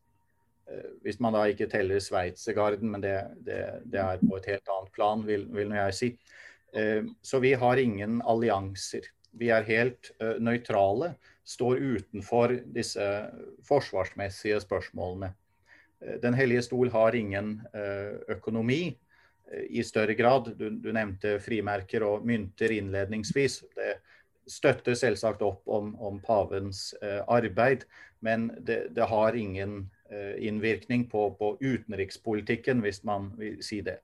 Eh, 0.71 0.91
hvis 1.05 1.21
man 1.21 1.37
da 1.37 1.45
ikke 1.49 1.69
teller 1.71 2.01
Sveitsergarden, 2.03 2.91
men 2.93 3.05
det, 3.05 3.17
det, 3.45 3.61
det, 3.85 4.01
er 4.01 4.23
på 4.23 4.39
et 4.39 4.49
helt 4.53 4.75
annet 4.75 4.93
plan, 4.97 5.25
vil, 5.27 5.47
vil 5.55 5.75
jeg 5.77 5.97
si. 5.97 6.11
Eh, 6.77 7.05
så 7.23 7.41
vi 7.45 7.55
har 7.61 7.81
ingen 7.81 8.23
allianser. 8.25 9.09
Vi 9.39 9.53
er 9.53 9.69
helt 9.69 10.13
eh, 10.21 10.37
nøytrale, 10.41 11.15
står 11.49 11.81
utenfor 11.81 12.53
disse 12.75 13.05
forsvarsmessige 13.65 14.61
spørsmålene. 14.61 15.33
Den 16.23 16.37
hellige 16.37 16.63
stol 16.67 16.93
har 16.93 17.17
ingen 17.17 17.57
økonomi 18.31 18.93
i 19.73 19.83
større 19.83 20.15
grad. 20.15 20.53
Du, 20.61 20.69
du 20.71 20.93
nevnte 20.93 21.39
frimerker 21.43 22.05
og 22.07 22.27
mynter 22.29 22.77
innledningsvis. 22.77 23.63
Det, 23.75 23.97
støtter 24.49 24.97
selvsagt 24.97 25.43
opp 25.45 25.69
om, 25.69 25.93
om 26.01 26.19
pavens 26.25 26.93
eh, 27.03 27.21
arbeid, 27.29 27.85
men 28.25 28.49
det, 28.65 28.95
det 28.97 29.09
har 29.11 29.37
ingen 29.37 29.81
eh, 30.11 30.35
innvirkning 30.49 31.07
på, 31.11 31.31
på, 31.39 31.55
utenrikspolitikken, 31.61 32.83
hvis 32.85 33.03
man 33.05 33.33
vil 33.39 33.61
si 33.65 33.81
det. 33.85 33.99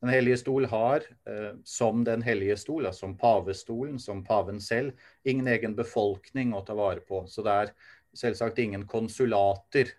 Den 0.00 0.08
hellige 0.08 0.38
stol 0.40 0.64
har, 0.64 1.04
eh, 1.28 1.54
som 1.64 2.04
Den 2.04 2.22
hellige 2.22 2.56
stol, 2.56 2.86
altså 2.86 3.04
som 3.04 3.16
pavestolen, 3.18 3.98
som 3.98 4.24
paven 4.24 4.60
selv, 4.60 4.92
ingen 5.24 5.46
egen 5.46 5.76
befolkning 5.76 6.54
å 6.54 6.64
ta 6.64 6.74
vare 6.74 7.00
på. 7.04 7.26
Så 7.28 7.44
det 7.44 7.52
er 7.52 7.72
selvsagt 8.16 8.58
ingen 8.58 8.86
konsulater 8.88 9.92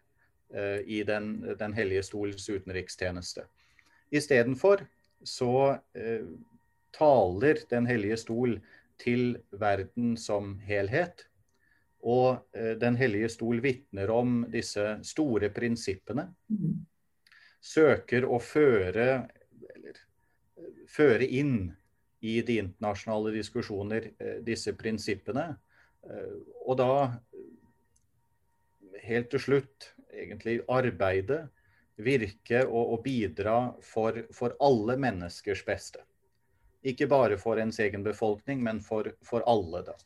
eh, 0.53 0.81
i 0.85 1.03
den, 1.03 1.55
den, 1.57 1.73
hellige 1.73 2.03
stols 2.03 2.49
utenrikstjeneste. 2.49 3.45
Istedenfor 4.11 4.87
så 5.23 5.77
eh, 5.93 6.25
taler 6.91 7.61
Den 7.69 7.85
hellige 7.85 8.17
stol 8.17 8.57
til 8.97 9.37
verden 9.51 10.17
som 10.17 10.57
helhet. 10.65 11.27
Og 12.01 12.41
Den 12.51 12.95
hellige 12.97 13.29
stol 13.29 13.61
vitner 13.61 14.09
om 14.09 14.41
disse 14.49 14.97
store 15.05 15.51
prinsippene. 15.53 16.25
Søker 17.61 18.25
å 18.25 18.39
føre, 18.41 19.29
føre 20.91 21.25
inn 21.25 21.71
i 22.21 22.37
de 22.45 22.59
internasjonale 22.61 23.33
diskusjoner 23.35 24.11
eh, 24.19 24.37
disse 24.45 24.73
prinsippene. 24.77 25.47
Eh, 26.05 26.37
og 26.65 26.77
da, 26.81 26.91
helt 29.01 29.31
til 29.33 29.43
slutt, 29.47 29.91
egentlig 30.11 30.59
arbeide, 30.69 31.45
virke 32.01 32.63
og, 32.67 32.95
og 32.95 33.03
bidra 33.05 33.57
for, 33.85 34.23
for 34.33 34.55
alle 34.63 34.97
menneskers 35.01 35.63
beste. 35.65 36.03
Ikke 36.87 37.05
bare 37.09 37.37
for 37.37 37.61
ens 37.61 37.77
egen 37.83 38.03
befolkning, 38.05 38.61
men 38.63 38.81
for, 38.81 39.11
for 39.25 39.45
alle. 39.49 39.83
da. 39.85 39.97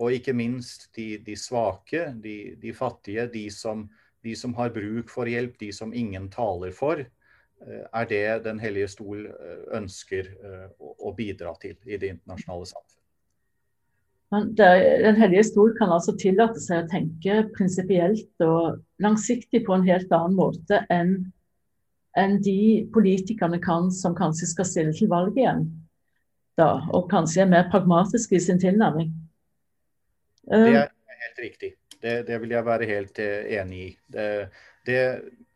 Og 0.00 0.16
ikke 0.16 0.34
minst 0.36 0.88
de, 0.96 1.18
de 1.24 1.36
svake, 1.36 2.06
de, 2.22 2.54
de 2.60 2.72
fattige, 2.74 3.26
de 3.32 3.46
som, 3.52 3.84
de 4.24 4.36
som, 4.38 4.54
har 4.56 4.72
bruk 4.72 5.12
for 5.12 5.28
hjelp, 5.28 5.58
de 5.60 5.72
som 5.76 5.92
ingen 5.92 6.30
taler 6.32 6.72
for, 6.76 7.04
er 7.66 8.08
det 8.10 8.44
Den 8.44 8.58
hellige 8.60 8.88
stol 8.88 9.26
eh, 9.26 9.62
ønsker 9.78 10.32
eh, 10.32 10.66
å 10.80 11.12
bidra 11.16 11.54
til 11.62 11.76
i 11.86 11.98
det 11.98 12.14
internasjonale 12.16 12.66
samfunn. 12.72 12.98
Den 14.56 15.18
hellige 15.20 15.44
stol 15.50 15.74
kan 15.76 15.92
altså 15.92 16.14
tillate 16.16 16.60
seg 16.62 16.86
å 16.86 16.88
tenke 16.88 17.42
prinsipielt 17.52 18.44
og 18.46 18.78
langsiktig 19.04 19.60
på 19.66 19.74
en 19.76 19.84
helt 19.84 20.12
annen 20.16 20.38
måte 20.38 20.80
enn 20.88 21.18
enn 22.18 22.38
de 22.44 22.84
politikerne 22.92 23.56
kan 23.62 23.90
som 23.92 24.16
kanskje 24.16 24.50
skal 24.50 24.68
stille 24.68 24.92
til 24.96 25.08
valg 25.08 25.36
igjen. 25.38 25.64
Da, 26.60 26.82
og 26.92 27.06
kanskje 27.08 27.44
er 27.44 27.48
mer 27.48 27.70
pragmatiske 27.72 28.36
i 28.36 28.42
sin 28.44 28.60
tilnærming. 28.60 29.14
Det 30.44 30.74
er 30.76 30.90
helt 31.22 31.40
riktig. 31.40 31.70
Det, 32.02 32.26
det 32.28 32.40
vil 32.42 32.52
jeg 32.52 32.66
være 32.66 32.88
helt 32.90 33.20
eh, 33.22 33.54
enig 33.60 33.80
i. 33.86 33.88
Det, 34.12 34.26
det, 34.88 34.98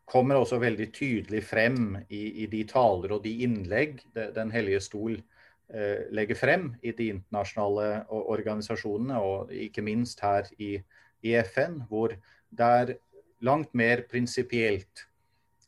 kommer 0.06 0.38
også 0.38 0.60
veldig 0.62 0.90
tydelig 0.94 1.42
frem 1.44 1.96
i, 2.08 2.44
i 2.44 2.46
de 2.50 2.62
taler 2.70 3.16
og 3.16 3.24
de 3.24 3.32
innlegg 3.42 3.98
Den 4.14 4.52
hellige 4.54 4.80
stol 4.84 5.16
eh, 5.18 6.06
legger 6.14 6.38
frem 6.38 6.68
i 6.82 6.94
de 6.94 7.10
internasjonale 7.16 8.06
organisasjonene, 8.08 9.18
og 9.18 9.52
ikke 9.52 9.82
minst 9.82 10.22
her 10.22 10.46
i, 10.58 10.76
i 11.26 11.34
FN, 11.50 11.82
hvor 11.90 12.14
det 12.50 12.70
er 12.80 12.96
langt 13.44 13.74
mer 13.74 14.06
prinsipielt 14.10 15.06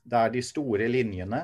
det 0.09 0.19
er 0.19 0.33
de 0.33 0.43
store 0.45 0.89
linjene. 0.91 1.43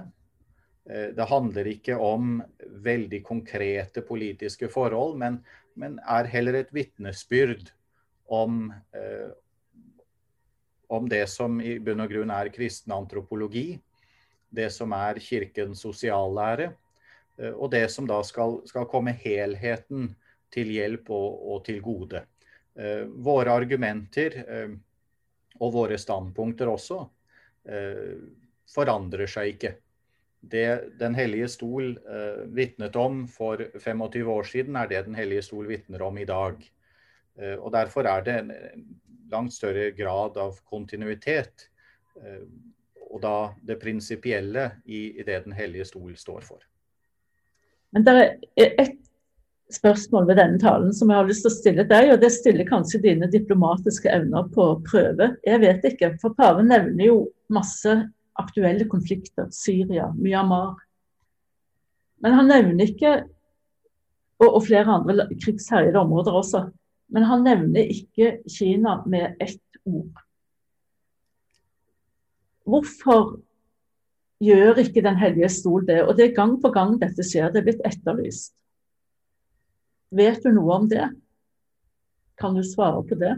Eh, 0.88 1.10
det 1.16 1.28
handler 1.30 1.70
ikke 1.70 1.96
om 2.00 2.38
veldig 2.84 3.22
konkrete 3.26 4.04
politiske 4.06 4.70
forhold, 4.72 5.18
men, 5.20 5.40
men 5.76 5.98
er 6.00 6.30
heller 6.32 6.60
et 6.60 6.74
vitnesbyrd 6.74 7.72
om, 8.32 8.68
eh, 8.96 9.32
om 10.88 11.08
det 11.08 11.26
som 11.30 11.60
i 11.60 11.78
bunn 11.82 12.04
og 12.04 12.10
grunn 12.10 12.32
er 12.34 12.52
kristen 12.54 12.92
antropologi, 12.94 13.78
det 14.54 14.70
som 14.72 14.92
er 14.96 15.20
kirkens 15.22 15.82
sosiallære, 15.84 16.70
eh, 17.38 17.52
og 17.52 17.70
det 17.74 17.86
som 17.92 18.08
da 18.08 18.20
skal, 18.26 18.60
skal 18.68 18.88
komme 18.90 19.14
helheten 19.24 20.12
til 20.54 20.70
hjelp 20.76 21.10
og, 21.14 21.30
og 21.54 21.64
til 21.66 21.80
gode. 21.84 22.24
Eh, 22.74 23.04
våre 23.06 23.54
argumenter 23.54 24.38
eh, 24.44 24.76
og 25.60 25.74
våre 25.74 25.98
standpunkter 26.00 26.66
også 26.66 27.04
forandrer 28.68 29.30
seg 29.30 29.54
ikke. 29.54 29.70
Det 30.44 30.98
Den 31.00 31.14
hellige 31.16 31.46
stol 31.48 31.94
vitnet 32.52 32.96
om 33.00 33.22
for 33.30 33.62
25 33.80 34.28
år 34.28 34.44
siden, 34.50 34.76
er 34.76 34.90
det 34.90 35.06
Den 35.06 35.14
hellige 35.16 35.46
stol 35.46 35.70
vitner 35.70 36.02
om 36.04 36.18
i 36.18 36.26
dag. 36.28 36.58
Og 37.62 37.70
Derfor 37.72 38.04
er 38.04 38.26
det 38.26 38.34
en 38.42 38.52
langt 39.30 39.54
større 39.54 39.90
grad 39.90 40.38
av 40.38 40.58
kontinuitet, 40.68 41.68
eh, 42.20 42.44
og 43.10 43.22
da 43.22 43.36
det 43.62 43.78
prinsipielle 43.82 44.70
i, 44.84 45.20
i, 45.20 45.22
det 45.22 45.44
Den 45.44 45.54
hellige 45.54 45.86
stol 45.92 46.16
står 46.18 46.46
for. 46.46 46.62
Men 47.94 48.06
det 48.06 48.14
er 48.58 48.74
ett 48.82 49.00
spørsmål 49.72 50.26
ved 50.28 50.38
denne 50.38 50.58
talen 50.60 50.90
som 50.94 51.10
jeg 51.10 51.20
har 51.20 51.28
lyst 51.28 51.44
til 51.46 51.52
å 51.52 51.54
stille 51.54 51.84
deg, 51.88 52.10
og 52.12 52.20
det 52.22 52.32
stiller 52.34 52.68
kanskje 52.68 53.02
dine 53.04 53.28
diplomatiske 53.30 54.10
evner 54.10 54.48
på 54.54 54.66
prøve. 54.86 55.30
Jeg 55.46 55.62
vet 55.62 55.86
ikke, 55.88 56.14
for 56.22 56.34
paven 56.36 56.68
nevner 56.72 57.06
jo 57.06 57.20
masse 57.54 57.94
aktuelle 58.40 58.86
konflikter. 58.90 59.46
Syria, 59.54 60.10
Myanmar. 60.18 60.74
Men 62.24 62.34
han 62.38 62.50
nevner 62.50 62.90
ikke 62.90 63.14
og, 64.42 64.48
og 64.48 64.62
flere 64.66 64.90
andre 64.90 65.28
krigsherjede 65.42 66.00
områder 66.00 66.38
også. 66.40 66.64
Men 67.14 67.26
han 67.30 67.44
nevner 67.46 67.90
ikke 67.94 68.40
Kina 68.50 68.98
med 69.06 69.38
ett 69.42 69.60
ord. 69.86 70.18
Hvorfor 72.64 73.36
gjør 74.42 74.80
ikke 74.82 75.04
Den 75.04 75.16
hellige 75.20 75.48
stol 75.48 75.86
det? 75.86 76.02
Og 76.02 76.16
det 76.18 76.30
er 76.30 76.36
gang 76.36 76.56
på 76.60 76.72
gang 76.74 76.96
dette 77.00 77.22
skjer. 77.22 77.52
Det 77.52 77.62
er 77.62 77.68
blitt 77.68 77.84
etterlyst. 77.86 78.54
Vet 80.14 80.42
du 80.42 80.50
noe 80.54 80.80
om 80.80 80.88
det? 80.90 81.06
Kan 82.40 82.58
du 82.58 82.64
svare 82.66 83.04
på 83.06 83.18
det? 83.18 83.36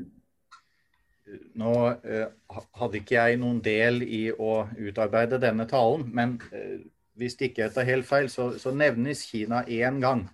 Nå 1.59 1.73
eh, 2.07 2.29
hadde 2.79 3.01
ikke 3.01 3.17
jeg 3.17 3.39
noen 3.43 3.59
del 3.61 4.01
i 4.05 4.29
å 4.31 4.69
utarbeide 4.79 5.41
denne 5.43 5.67
talen, 5.69 6.07
men 6.15 6.37
eh, 6.55 6.85
hvis 7.19 7.35
ikke 7.41 7.65
jeg 7.65 7.75
tar 7.75 7.89
helt 7.89 8.07
feil, 8.07 8.29
så, 8.33 8.53
så 8.61 8.73
nevnes 8.73 9.25
Kina 9.27 9.65
én 9.67 9.99
gang 10.01 10.27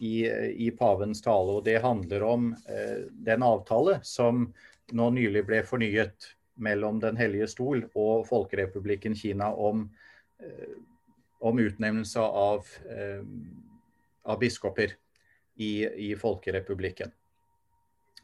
i, 0.00 0.24
i, 0.66 0.70
pavens 0.76 1.22
tale. 1.22 1.58
Og 1.58 1.64
det 1.66 1.80
handler 1.84 2.24
om 2.26 2.50
eh, 2.68 3.06
den 3.12 3.44
avtale 3.46 3.98
som 4.06 4.48
nå 4.96 5.08
nylig 5.14 5.44
ble 5.48 5.62
fornyet 5.66 6.32
mellom 6.60 6.98
Den 7.00 7.16
hellige 7.16 7.48
stol 7.48 7.86
og 7.94 8.26
Folkerepublikken 8.28 9.14
Kina 9.16 9.52
om, 9.54 9.86
eh, 10.42 10.76
om 11.40 11.60
utnevnelse 11.62 12.20
av, 12.20 12.68
eh, 12.90 13.22
av 14.24 14.40
biskoper 14.40 14.96
i, 15.56 15.72
i 16.10 16.14
Folkerepublikken. 16.18 17.12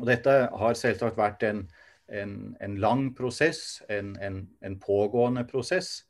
Og 0.01 0.09
dette 0.11 0.33
har 0.53 0.77
selvsagt 0.77 1.17
vært 1.17 1.47
en 1.49 1.67
en, 2.09 2.57
en 2.61 2.77
lang 2.77 3.15
prosess, 3.15 3.83
en, 3.89 4.17
en, 4.23 4.49
en 4.63 4.79
pågående 4.79 5.45
prosess, 5.45 6.05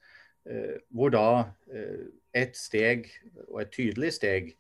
eh, 0.49 0.79
hvor 0.89 1.13
da 1.15 1.29
eh, 1.73 2.09
et 2.37 2.57
steg, 2.57 3.09
og 3.49 3.63
et 3.63 3.73
tydelig 3.73 4.13
steg, 4.19 4.53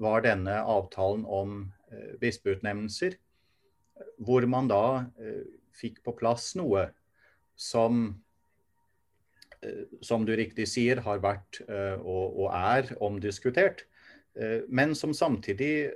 var 0.00 0.24
denne 0.24 0.60
avtalen 0.68 1.24
om 1.24 1.60
eh, 1.92 2.16
bispeutnevnelser, 2.20 3.16
hvor 4.20 4.44
man 4.48 4.68
da 4.70 5.06
eh, 5.20 5.46
fikk 5.76 6.02
på 6.04 6.16
plass 6.18 6.52
noe 6.58 6.88
som 7.56 8.02
eh, 9.64 9.86
som 10.04 10.24
du 10.28 10.34
riktig 10.36 10.68
sier, 10.68 11.02
har 11.04 11.22
vært 11.24 11.62
og, 12.00 12.46
er 12.48 12.94
omdiskutert, 13.04 13.84
men 14.70 14.94
som 14.96 15.10
samtidig 15.12 15.90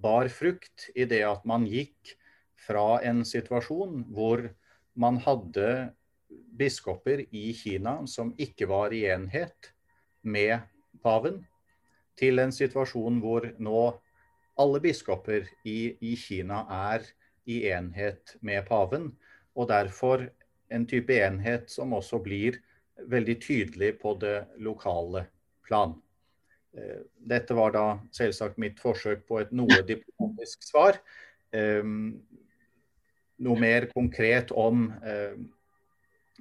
bar 0.00 0.26
frukt 0.32 0.88
i 0.98 1.04
det 1.06 1.20
at 1.28 1.44
man 1.46 1.66
gikk 1.68 2.16
fra 2.58 2.98
en 3.06 3.20
situasjon 3.28 4.00
hvor 4.10 4.42
man 4.98 5.20
hadde 5.22 5.92
biskoper 6.58 7.22
i 7.30 7.52
Kina 7.54 8.00
som 8.10 8.32
ikke 8.40 8.66
var 8.72 8.96
i 8.96 9.04
enhet 9.12 9.70
med 10.26 10.64
paven, 11.04 11.44
til 12.20 12.42
en 12.42 12.52
situasjon 12.52 13.20
hvor 13.22 13.46
nå 13.58 13.84
alle 14.60 14.80
biskoper 14.84 15.48
i, 15.64 15.96
i 16.04 16.14
Kina 16.20 16.64
er 16.92 17.06
i 17.48 17.62
enhet 17.72 18.36
med 18.44 18.66
paven, 18.68 19.08
og 19.56 19.70
derfor 19.70 20.26
en 20.70 20.86
type 20.86 21.16
enhet 21.16 21.70
som 21.72 21.94
også 21.96 22.20
blir 22.22 22.60
veldig 23.10 23.36
tydelig 23.42 23.94
på 24.02 24.14
det 24.20 24.36
lokale 24.62 25.24
plan. 25.66 25.96
Eh, 26.76 27.00
dette 27.32 27.56
var 27.56 27.72
da 27.74 27.84
selvsagt 28.14 28.60
mitt 28.60 28.78
forsøk 28.82 29.24
på 29.28 29.40
et 29.42 29.54
noe 29.56 29.80
diplomatisk 29.88 30.68
svar. 30.68 31.00
Ehm, 31.56 32.20
noe 33.40 33.58
mer 33.58 33.88
konkret 33.94 34.52
om 34.52 34.90
eh, 35.02 35.34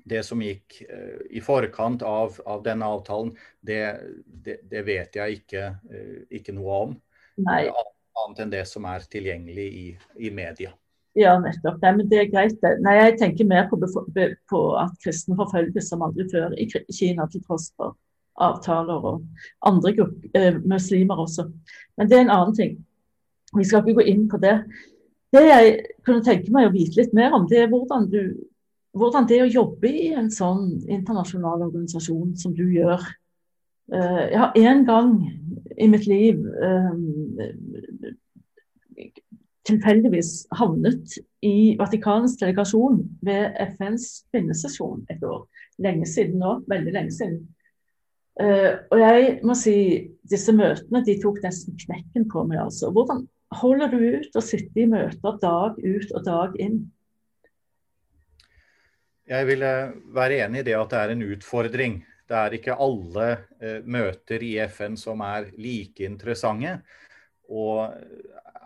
det 0.10 0.24
som 0.28 0.42
gikk 0.44 0.82
eh, 0.88 1.22
i 1.38 1.42
forkant 1.44 2.04
av, 2.06 2.40
av 2.46 2.64
denne 2.66 2.88
avtalen, 2.90 3.32
det, 3.62 3.82
det, 4.26 4.60
det, 4.72 4.84
vet 4.88 5.16
jeg 5.20 5.40
ikke, 5.42 5.64
eh, 5.92 6.20
ikke 6.40 6.56
noe 6.58 6.82
om. 6.88 7.00
Nei. 7.46 7.66
Annet 8.20 8.44
enn 8.44 8.52
det 8.52 8.66
som 8.68 8.86
er 8.90 9.06
tilgjengelig 9.12 9.68
i, 9.80 9.88
i 10.28 10.32
media. 10.34 10.74
Ja, 11.18 11.34
nettopp. 11.42 11.80
Nei, 11.82 11.94
men 11.98 12.10
det 12.12 12.20
er 12.22 12.30
greit. 12.32 12.68
Nei, 12.84 12.96
jeg 13.00 13.18
tenker 13.22 13.48
mer 13.48 13.66
på, 13.72 13.80
på 13.80 14.62
at 14.80 14.94
kristne 15.04 15.38
forfølges 15.40 15.90
som 15.90 16.04
aldri 16.06 16.28
før 16.32 16.54
i 16.60 16.68
Kina, 16.70 17.26
til 17.32 17.44
tross 17.48 17.72
for 17.80 17.96
avtaler 18.40 19.08
og 19.10 19.26
andre 19.68 19.94
grupper, 19.98 20.30
eh, 20.38 20.60
muslimer 20.64 21.20
også. 21.20 21.50
Men 21.98 22.10
det 22.10 22.18
er 22.18 22.22
en 22.28 22.36
annen 22.36 22.56
ting. 22.56 22.78
Vi 23.58 23.66
skal 23.66 23.84
ikke 23.84 24.00
gå 24.00 24.08
inn 24.12 24.30
på 24.30 24.38
det. 24.38 24.62
Det 25.34 25.44
jeg 25.46 25.74
kunne 26.06 26.24
tenke 26.26 26.54
meg 26.54 26.70
å 26.70 26.74
vite 26.74 27.02
litt 27.02 27.14
mer 27.14 27.36
om, 27.38 27.48
det 27.50 27.64
er 27.64 27.70
hvordan, 27.70 28.08
du, 28.10 28.46
hvordan 29.00 29.28
det 29.30 29.42
å 29.44 29.50
jobbe 29.50 29.90
i 29.90 30.10
en 30.18 30.30
sånn 30.34 30.80
internasjonal 30.92 31.66
organisasjon 31.70 32.36
som 32.40 32.54
du 32.56 32.66
gjør. 32.74 33.04
Eh, 33.94 34.24
jeg 34.34 34.40
har 34.42 34.58
én 34.60 34.86
gang 34.88 35.14
i 35.80 35.88
mitt 35.90 36.06
liv 36.10 36.44
eh, 36.46 38.12
tilfeldigvis 39.70 40.34
havnet 40.58 41.18
i 41.46 41.76
Vatikanets 41.80 42.38
delegasjon 42.40 43.02
ved 43.26 43.56
FNs 43.76 44.26
kvinnesesjon 44.34 45.06
et 45.14 45.24
år. 45.24 45.46
Lenge 45.82 46.08
siden 46.10 46.42
nå. 46.44 46.60
Veldig 46.70 46.94
lenge 46.96 47.16
siden. 47.16 47.42
Uh, 48.40 48.80
og 48.94 49.02
jeg 49.02 49.32
må 49.44 49.56
si 49.58 49.76
disse 50.32 50.54
møtene 50.56 51.02
de 51.04 51.18
tok 51.20 51.42
nesten 51.44 51.76
knekken 51.82 52.28
på 52.32 52.46
meg. 52.48 52.62
altså. 52.64 52.92
Hvordan, 52.96 53.26
holder 53.60 53.92
du 53.92 54.00
ut 54.20 54.38
å 54.38 54.44
sitte 54.46 54.84
i 54.84 54.88
møter 54.88 55.40
dag 55.42 55.76
ut 55.82 56.14
og 56.16 56.26
dag 56.26 56.56
inn? 56.62 56.86
Jeg 59.30 59.46
vil 59.46 59.62
være 60.16 60.40
enig 60.46 60.64
i 60.64 60.70
det 60.72 60.78
at 60.78 60.90
det 60.90 61.00
er 61.00 61.12
en 61.14 61.28
utfordring. 61.36 62.00
Det 62.30 62.38
er 62.38 62.56
ikke 62.58 62.78
alle 62.82 63.28
eh, 63.62 63.80
møter 63.86 64.42
i 64.46 64.56
FN 64.70 64.98
som 64.98 65.22
er 65.26 65.52
like 65.58 66.06
interessante. 66.06 66.80
Og 67.50 67.94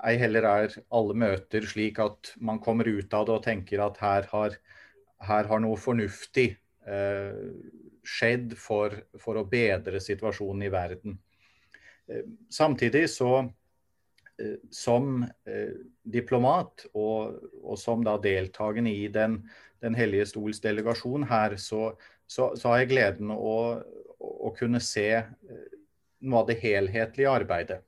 ei 0.04 0.17
heller 0.19 0.47
er 0.47 0.76
alle 0.91 1.15
møter 1.15 1.67
slik 1.67 1.99
at 2.04 2.34
man 2.43 2.60
kommer 2.63 2.88
ut 2.88 3.13
av 3.15 3.28
det 3.28 3.36
og 3.38 3.45
tenker 3.45 3.84
at 3.86 3.99
her 4.04 4.28
har, 4.32 4.58
her 5.23 5.49
har 5.52 5.63
noe 5.63 5.80
fornuftig 5.80 6.49
eh, 6.88 7.43
skjedd 8.04 8.58
for, 8.60 8.95
for, 9.19 9.39
å 9.39 9.47
bedre 9.47 10.02
situasjonen 10.04 10.67
i 10.67 10.71
verden. 10.73 11.17
Eh, 12.12 12.28
samtidig 12.52 13.06
så 13.12 13.32
eh, 13.41 13.52
som 14.74 15.24
eh, 15.46 15.76
diplomat 16.04 16.88
og, 16.93 17.38
og, 17.62 17.78
som 17.80 18.04
da 18.06 18.17
deltakende 18.22 18.91
i 18.91 19.08
Den, 19.13 19.41
den 19.84 19.96
hellige 19.96 20.26
stols 20.34 20.62
delegasjon 20.63 21.28
her, 21.30 21.58
så, 21.58 21.93
så, 22.26 22.54
så 22.58 22.72
har 22.72 22.84
jeg 22.84 22.93
gleden 22.96 23.34
å, 23.36 23.56
å 24.19 24.54
kunne 24.58 24.82
se 24.84 25.10
eh, 25.22 25.74
noe 26.24 26.43
av 26.43 26.50
det 26.50 26.60
helhetlige 26.63 27.32
arbeidet. 27.32 27.82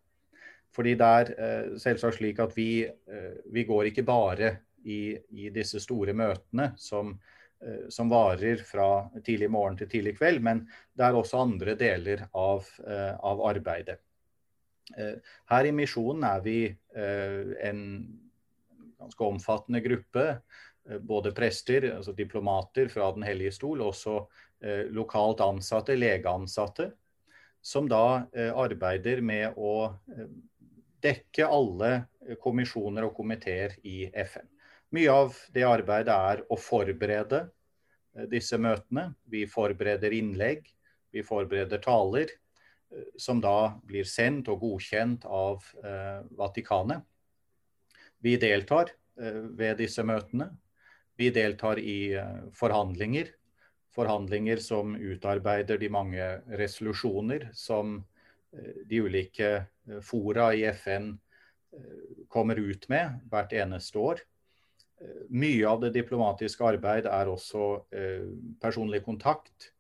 Fordi 0.76 0.96
det 1.00 1.12
er 1.20 1.32
eh, 1.40 1.72
selvsagt 1.80 2.20
slik 2.20 2.42
at 2.44 2.56
vi, 2.58 2.84
eh, 2.84 3.34
vi 3.54 3.64
går 3.68 3.92
ikke 3.92 4.06
bare 4.08 4.52
i, 4.84 5.16
i, 5.16 5.50
disse 5.56 5.80
store 5.82 6.14
møtene 6.14 6.74
som, 6.78 7.14
eh, 7.64 7.88
som, 7.90 8.12
varer 8.12 8.60
fra 8.68 9.08
tidlig 9.24 9.50
morgen 9.56 9.80
til 9.80 9.90
tidlig 9.92 10.18
kveld, 10.20 10.44
men 10.44 10.66
det 10.94 11.08
er 11.08 11.16
også 11.16 11.46
andre 11.46 11.78
deler 11.80 12.28
av, 12.36 12.68
av 12.86 13.46
arbeidet. 13.48 14.02
Her 14.94 15.66
i 15.66 15.72
Misjonen 15.74 16.24
er 16.28 16.42
vi 16.46 16.60
en 16.94 17.80
ganske 19.00 19.26
omfattende 19.26 19.82
gruppe. 19.82 20.26
Både 21.02 21.32
prester, 21.34 21.88
altså 21.96 22.14
diplomater 22.14 22.92
fra 22.94 23.08
Den 23.16 23.26
hellige 23.26 23.56
stol, 23.58 23.82
og 23.82 23.96
også 23.96 24.20
lokalt 24.94 25.42
ansatte, 25.42 25.98
legeansatte, 25.98 26.92
som 27.66 27.90
da 27.90 28.28
arbeider 28.54 29.24
med 29.26 29.58
å 29.58 29.90
dekke 31.06 31.50
alle 31.50 31.92
kommisjoner 32.42 33.08
og 33.08 33.16
komiteer 33.18 33.74
i 33.86 34.06
FN. 34.14 34.48
Mye 34.96 35.12
av 35.12 35.36
det 35.54 35.66
arbeidet 35.68 36.14
er 36.14 36.42
å 36.52 36.58
forberede 36.60 37.42
eh, 37.44 38.28
disse 38.32 38.58
møtene. 38.62 39.10
Vi 39.32 39.46
forbereder 39.50 40.14
innlegg, 40.16 40.68
vi 41.12 41.24
forbereder 41.26 41.82
taler, 41.84 42.32
eh, 42.32 42.45
som 43.18 43.42
da 43.42 43.76
blir 43.86 44.08
sendt 44.08 44.50
og 44.52 44.62
godkjent 44.64 45.26
av 45.28 45.64
eh, 45.84 46.22
Vatikanet. 46.38 47.04
Vi 48.24 48.36
deltar 48.42 48.92
eh, 49.20 49.42
ved 49.58 49.80
disse 49.82 50.04
møtene. 50.06 50.50
Vi 51.16 51.32
deltar 51.34 51.80
i 51.80 52.14
eh, 52.18 52.46
forhandlinger. 52.56 53.32
Forhandlinger 53.96 54.62
som 54.64 54.96
utarbeider 54.96 55.80
de 55.80 55.90
mange 55.90 56.26
resolusjoner 56.60 57.50
som 57.56 58.02
de 58.88 59.00
ulike 59.04 59.50
fora 60.04 60.50
i 60.56 60.62
FN 60.72 61.10
kommer 62.32 62.60
ut 62.60 62.86
med 62.92 63.18
hvert 63.32 63.52
eneste 63.56 64.00
år. 64.00 64.22
Mye 65.28 65.66
av 65.68 65.82
det 65.84 65.94
diplomatiske 65.96 66.64
arbeid 66.64 67.08
er 67.08 67.32
også 67.32 67.66
personlig 68.64 69.02
kontakt 69.04 69.74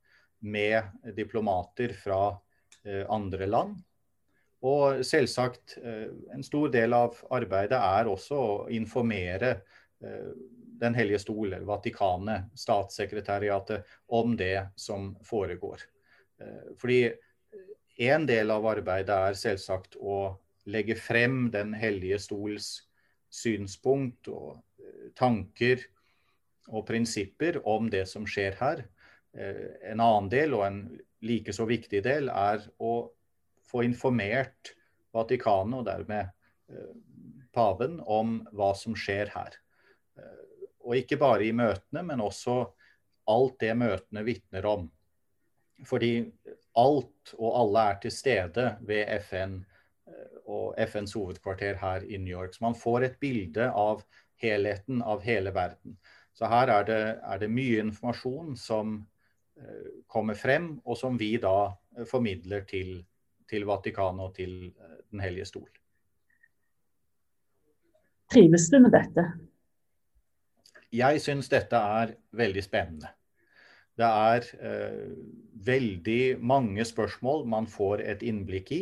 med 0.44 1.16
diplomater 1.16 1.96
fra 1.96 2.36
andre 2.86 3.48
land. 3.50 3.76
Og 4.66 5.02
selvsagt, 5.06 5.76
en 5.82 6.44
stor 6.46 6.72
del 6.74 6.94
av 6.98 7.18
arbeidet 7.34 7.78
er 7.78 8.10
også 8.10 8.38
å 8.38 8.54
informere 8.74 9.58
Den 10.76 10.96
hellige 10.98 11.22
stol, 11.24 11.54
Vatikanet, 11.66 12.50
statssekretariatet, 12.58 13.86
om 14.12 14.34
det 14.38 14.68
som 14.76 15.14
foregår. 15.24 15.86
Fordi 16.82 17.00
en 17.98 18.26
del 18.28 18.52
av 18.52 18.66
arbeidet 18.68 19.16
er 19.16 19.38
selvsagt 19.40 19.96
å 19.96 20.36
legge 20.68 20.98
frem 21.00 21.50
Den 21.54 21.74
hellige 21.78 22.20
stols 22.20 22.70
synspunkt 23.36 24.30
og 24.32 24.58
eh, 24.80 25.12
tanker 25.18 25.82
og 26.72 26.86
prinsipper 26.88 27.60
om 27.68 27.90
det 27.92 28.06
som 28.10 28.26
skjer 28.28 28.56
her. 28.60 28.86
Eh, 29.36 29.92
en 29.92 30.02
annen 30.04 30.30
del, 30.32 30.56
og 30.56 30.66
en 30.68 30.80
like 31.26 31.54
så 31.54 31.68
viktig 31.70 32.04
del, 32.06 32.30
er 32.30 32.64
å 32.80 32.96
få 33.66 33.84
informert 33.86 34.76
Vatikanet, 35.16 35.80
og 35.80 35.86
dermed 35.88 36.32
eh, 36.72 36.96
paven, 37.56 38.00
om 38.02 38.42
hva 38.56 38.74
som 38.78 38.98
skjer 39.00 39.32
her. 39.36 39.60
Og 40.86 41.00
ikke 41.00 41.18
bare 41.18 41.48
i 41.48 41.54
møtene, 41.56 42.04
men 42.06 42.22
også 42.22 42.60
alt 43.32 43.56
det 43.62 43.74
møtene 43.78 44.24
vitner 44.26 44.68
om. 44.70 44.86
Fordi 45.86 46.12
alt 46.80 47.34
og 47.36 47.56
alle 47.60 47.88
er 47.90 47.98
til 48.04 48.14
stede 48.14 48.68
ved 48.86 49.10
FN 49.26 49.58
eh, 50.08 50.38
og 50.46 50.78
FNs 50.88 51.16
hovedkvarter 51.18 51.80
her 51.82 52.06
i 52.06 52.20
New 52.22 52.32
York. 52.32 52.54
Så 52.56 52.64
man 52.64 52.78
får 52.78 53.08
et 53.08 53.18
bilde 53.20 53.68
av 53.72 54.06
helheten 54.42 55.02
av 55.02 55.24
hele 55.26 55.52
verden. 55.56 55.98
Så 56.36 56.48
her 56.52 56.72
er 56.72 56.88
det, 56.88 57.02
er 57.24 57.42
det 57.42 57.52
mye 57.52 57.82
informasjon 57.88 58.56
som 58.60 58.98
kommer 60.12 60.36
frem, 60.36 60.74
og 60.84 60.98
som 61.00 61.18
vi 61.20 61.38
da 61.42 61.72
uh, 61.72 62.04
formidler 62.10 62.66
til, 62.68 63.00
til 63.50 63.66
Vatikanet 63.66 64.26
og 64.28 64.36
til 64.36 64.56
uh, 64.76 64.98
Den 65.12 65.24
hellige 65.24 65.46
stol. 65.48 65.70
Trives 68.32 68.70
du 68.74 68.80
med 68.84 68.92
dette? 68.92 69.24
Jeg 70.96 71.22
syns 71.22 71.50
dette 71.52 71.78
er 71.78 72.16
veldig 72.36 72.64
spennende. 72.64 73.12
Det 73.96 74.08
er 74.08 74.48
eh, 74.60 75.12
veldig 75.66 76.38
mange 76.44 76.84
spørsmål 76.86 77.46
man 77.48 77.68
får 77.68 78.04
et 78.04 78.24
innblikk 78.28 78.72
i. 78.76 78.82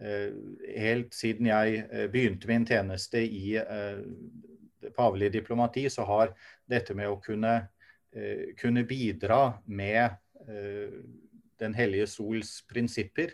Eh, 0.00 0.32
helt 0.76 1.14
siden 1.16 1.50
jeg 1.50 1.82
eh, 1.90 2.06
begynte 2.12 2.48
min 2.48 2.64
tjeneste 2.68 3.20
i 3.20 3.56
eh, 3.60 4.00
det 4.80 4.94
pavelige 4.96 5.36
diplomati, 5.38 5.88
så 5.92 6.06
har 6.08 6.32
dette 6.68 6.96
med 6.96 7.12
å 7.12 7.20
kunne, 7.20 7.54
eh, 7.56 7.66
kunne 8.56 8.84
bidra 8.88 9.58
med 9.66 10.04
eh, 10.48 11.00
Den 11.56 11.74
hellige 11.74 12.06
sols 12.06 12.60
prinsipper, 12.68 13.30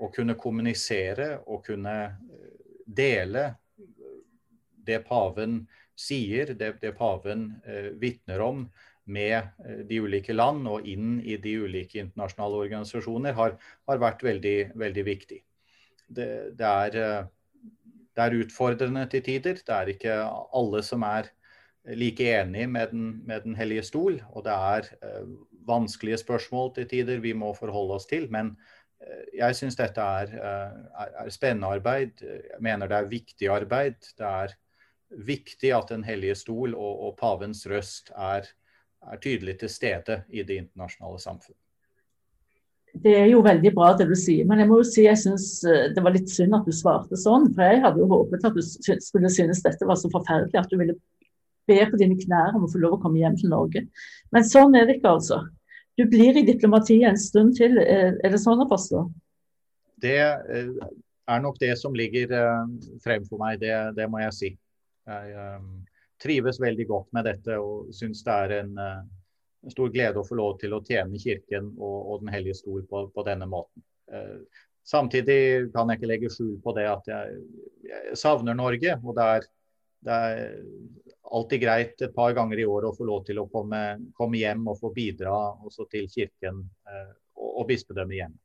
å 0.00 0.10
kunne 0.12 0.34
kommunisere 0.36 1.38
og 1.48 1.62
kunne 1.64 1.94
dele 2.84 3.46
det 4.84 4.98
paven 5.08 5.62
sier, 5.96 6.52
det, 6.56 6.74
det 6.80 6.92
paven 6.96 7.46
vitner 8.00 8.40
om, 8.44 8.66
med 9.10 9.36
eh, 9.66 9.82
de 9.86 10.00
ulike 10.00 10.34
land 10.34 10.68
og 10.70 10.86
inn 10.88 11.18
i 11.20 11.36
de 11.40 11.56
ulike 11.64 12.00
internasjonale 12.02 12.62
organisasjoner 12.66 13.36
har, 13.36 13.56
har 13.88 14.02
vært 14.02 14.24
veldig, 14.26 14.56
veldig 14.78 15.04
viktig. 15.06 15.42
Det, 16.06 16.30
det, 16.58 16.70
er, 16.70 16.98
eh, 17.00 17.66
det, 18.14 18.24
er, 18.24 18.38
utfordrende 18.44 19.06
til 19.10 19.24
tider. 19.26 19.60
Det 19.66 19.76
er 19.76 19.92
ikke 19.94 20.16
alle 20.26 20.82
som 20.86 21.06
er 21.06 21.30
like 21.96 22.26
enig 22.26 22.68
med 22.68 22.92
Den, 22.92 23.06
med 23.26 23.46
den 23.46 23.56
hellige 23.58 23.82
stol. 23.82 24.20
Og 24.32 24.44
det 24.44 24.52
er 24.52 24.90
uh, 25.04 25.30
vanskelige 25.68 26.20
spørsmål 26.22 26.74
til 26.74 26.88
tider 26.88 27.20
vi 27.20 27.32
må 27.32 27.52
forholde 27.54 27.98
oss 27.98 28.06
til. 28.10 28.28
Men 28.30 28.54
uh, 29.00 29.24
jeg 29.36 29.56
syns 29.56 29.78
dette 29.78 30.00
er, 30.00 30.34
uh, 30.36 31.02
er, 31.02 31.14
er, 31.24 31.30
spennende 31.30 31.72
arbeid. 31.78 32.22
Jeg 32.22 32.60
mener 32.60 32.86
det 32.90 32.98
er 32.98 33.12
viktig 33.12 33.50
arbeid. 33.50 34.00
Det 34.18 34.26
er 34.26 34.56
viktig 35.10 35.74
at 35.74 35.90
Den 35.90 36.04
hellige 36.04 36.34
stol 36.38 36.74
og, 36.74 37.06
og 37.06 37.16
pavens 37.18 37.66
røst 37.66 38.12
er 38.16 38.50
er 39.08 39.20
tydelig 39.20 39.58
til 39.60 39.72
stede 39.72 40.22
i 40.28 40.44
det 40.44 40.60
internasjonale 40.64 41.20
samfunn. 41.22 41.56
Det 42.90 43.12
er 43.14 43.28
jo 43.30 43.42
veldig 43.44 43.70
bra 43.74 43.92
det 43.94 44.08
du 44.10 44.16
sier, 44.18 44.46
men 44.48 44.58
jeg 44.58 44.68
må 44.68 44.80
jo 44.80 44.86
si 44.88 45.04
jeg 45.04 45.18
syns 45.18 45.46
eh, 45.62 45.92
det 45.94 46.02
var 46.02 46.14
litt 46.16 46.30
synd 46.32 46.56
at 46.58 46.66
du 46.66 46.74
svarte 46.74 47.18
sånn. 47.18 47.46
For 47.54 47.62
jeg 47.62 47.84
hadde 47.84 48.02
jo 48.02 48.08
håpet 48.10 48.46
at 48.48 48.56
du 48.56 48.62
skulle 48.66 49.30
synes 49.30 49.62
dette 49.62 49.86
var 49.86 49.98
så 50.00 50.10
forferdelig 50.10 50.58
at 50.58 50.72
du 50.72 50.76
ville 50.80 50.96
be 51.68 51.78
på 51.90 52.00
dine 52.00 52.16
knær 52.20 52.56
om 52.56 52.66
å 52.66 52.70
få 52.70 52.80
lov 52.82 52.96
å 52.96 53.02
komme 53.02 53.20
hjem 53.20 53.36
til 53.40 53.52
Norge. 53.52 53.84
Men 54.34 54.46
sånn 54.46 54.76
er 54.78 54.88
det 54.88 54.98
ikke, 54.98 55.16
altså. 55.18 55.42
Du 55.98 56.06
blir 56.08 56.38
i 56.38 56.46
diplomatiet 56.46 57.10
en 57.10 57.20
stund 57.20 57.56
til. 57.58 57.76
Eh, 57.82 58.16
er 58.16 58.32
det 58.32 58.40
sånn 58.40 58.62
å 58.62 58.68
forstå? 58.70 59.04
Det 60.00 60.16
eh, 60.16 60.72
er 61.30 61.44
nok 61.44 61.60
det 61.60 61.74
som 61.78 61.94
ligger 61.94 62.32
frem 63.04 63.26
for 63.28 63.42
meg, 63.42 63.60
det, 63.62 63.74
det 63.98 64.08
må 64.10 64.22
jeg 64.22 64.36
si. 64.38 64.50
Jeg, 65.10 65.50
trives 66.20 66.60
veldig 66.60 66.86
godt 66.88 67.12
med 67.16 67.26
dette 67.28 67.56
og 67.60 67.92
syns 67.96 68.22
det 68.26 68.36
er 68.44 68.56
en, 68.60 68.74
eh, 68.78 69.70
stor 69.72 69.92
glede 69.92 70.20
å 70.20 70.26
få 70.26 70.38
lov 70.38 70.58
til 70.60 70.74
å 70.76 70.82
tjene 70.84 71.20
Kirken 71.20 71.72
og, 71.78 71.98
og 72.10 72.24
Den 72.24 72.32
hellige 72.34 72.60
stol 72.60 72.84
på, 72.88 73.06
på 73.14 73.24
denne 73.26 73.48
måten. 73.48 73.84
Eh, 74.12 74.38
samtidig 74.84 75.70
kan 75.74 75.90
jeg 75.90 76.00
ikke 76.00 76.10
legge 76.12 76.32
skjul 76.32 76.56
på 76.64 76.74
det 76.76 76.86
at 76.90 77.08
jeg, 77.08 77.40
jeg 77.88 78.16
savner 78.20 78.56
Norge. 78.56 78.96
og 79.04 79.16
det 79.16 79.28
er, 79.36 79.48
det 80.08 80.20
er, 80.30 80.54
alltid 81.30 81.62
greit 81.62 82.02
et 82.02 82.14
par 82.14 82.34
ganger 82.36 82.60
i 82.60 82.66
året 82.66 82.90
å 82.90 82.96
få 82.96 83.06
lov 83.08 83.24
til 83.26 83.40
å 83.42 83.48
komme, 83.52 83.80
komme 84.18 84.40
hjem 84.40 84.66
og 84.70 84.80
få 84.80 84.92
bidra 84.94 85.34
også 85.66 85.86
til 85.92 86.08
Kirken 86.10 86.62
eh, 86.90 87.12
og, 87.38 87.50
og 87.62 87.68
bispedømmet 87.70 88.18
igjen. 88.18 88.36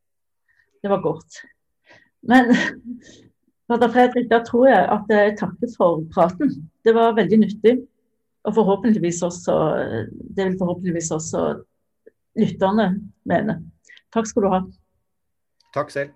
Det 0.84 0.91
var 0.91 1.02
godt. 1.02 1.41
Men 2.26 2.52
Fader 3.67 3.89
Fredrik, 3.93 4.30
da 4.30 4.41
tror 4.45 4.67
jeg 4.69 4.88
at 4.98 5.13
jeg 5.13 5.38
takker 5.39 5.71
for 5.74 6.04
praten. 6.13 6.52
Det 6.86 6.93
var 6.93 7.17
veldig 7.17 7.41
nyttig. 7.41 7.78
Og 8.45 8.54
forhåpentligvis 8.54 9.24
også, 9.26 9.54
det 10.38 10.45
vil 10.45 10.58
forhåpentligvis 10.60 11.10
også 11.15 11.48
lytterne 12.38 12.91
mene. 13.26 13.56
Takk 14.13 14.30
skal 14.30 14.45
du 14.45 14.52
ha. 14.54 14.60
Takk 15.74 15.89
selv. 15.93 16.13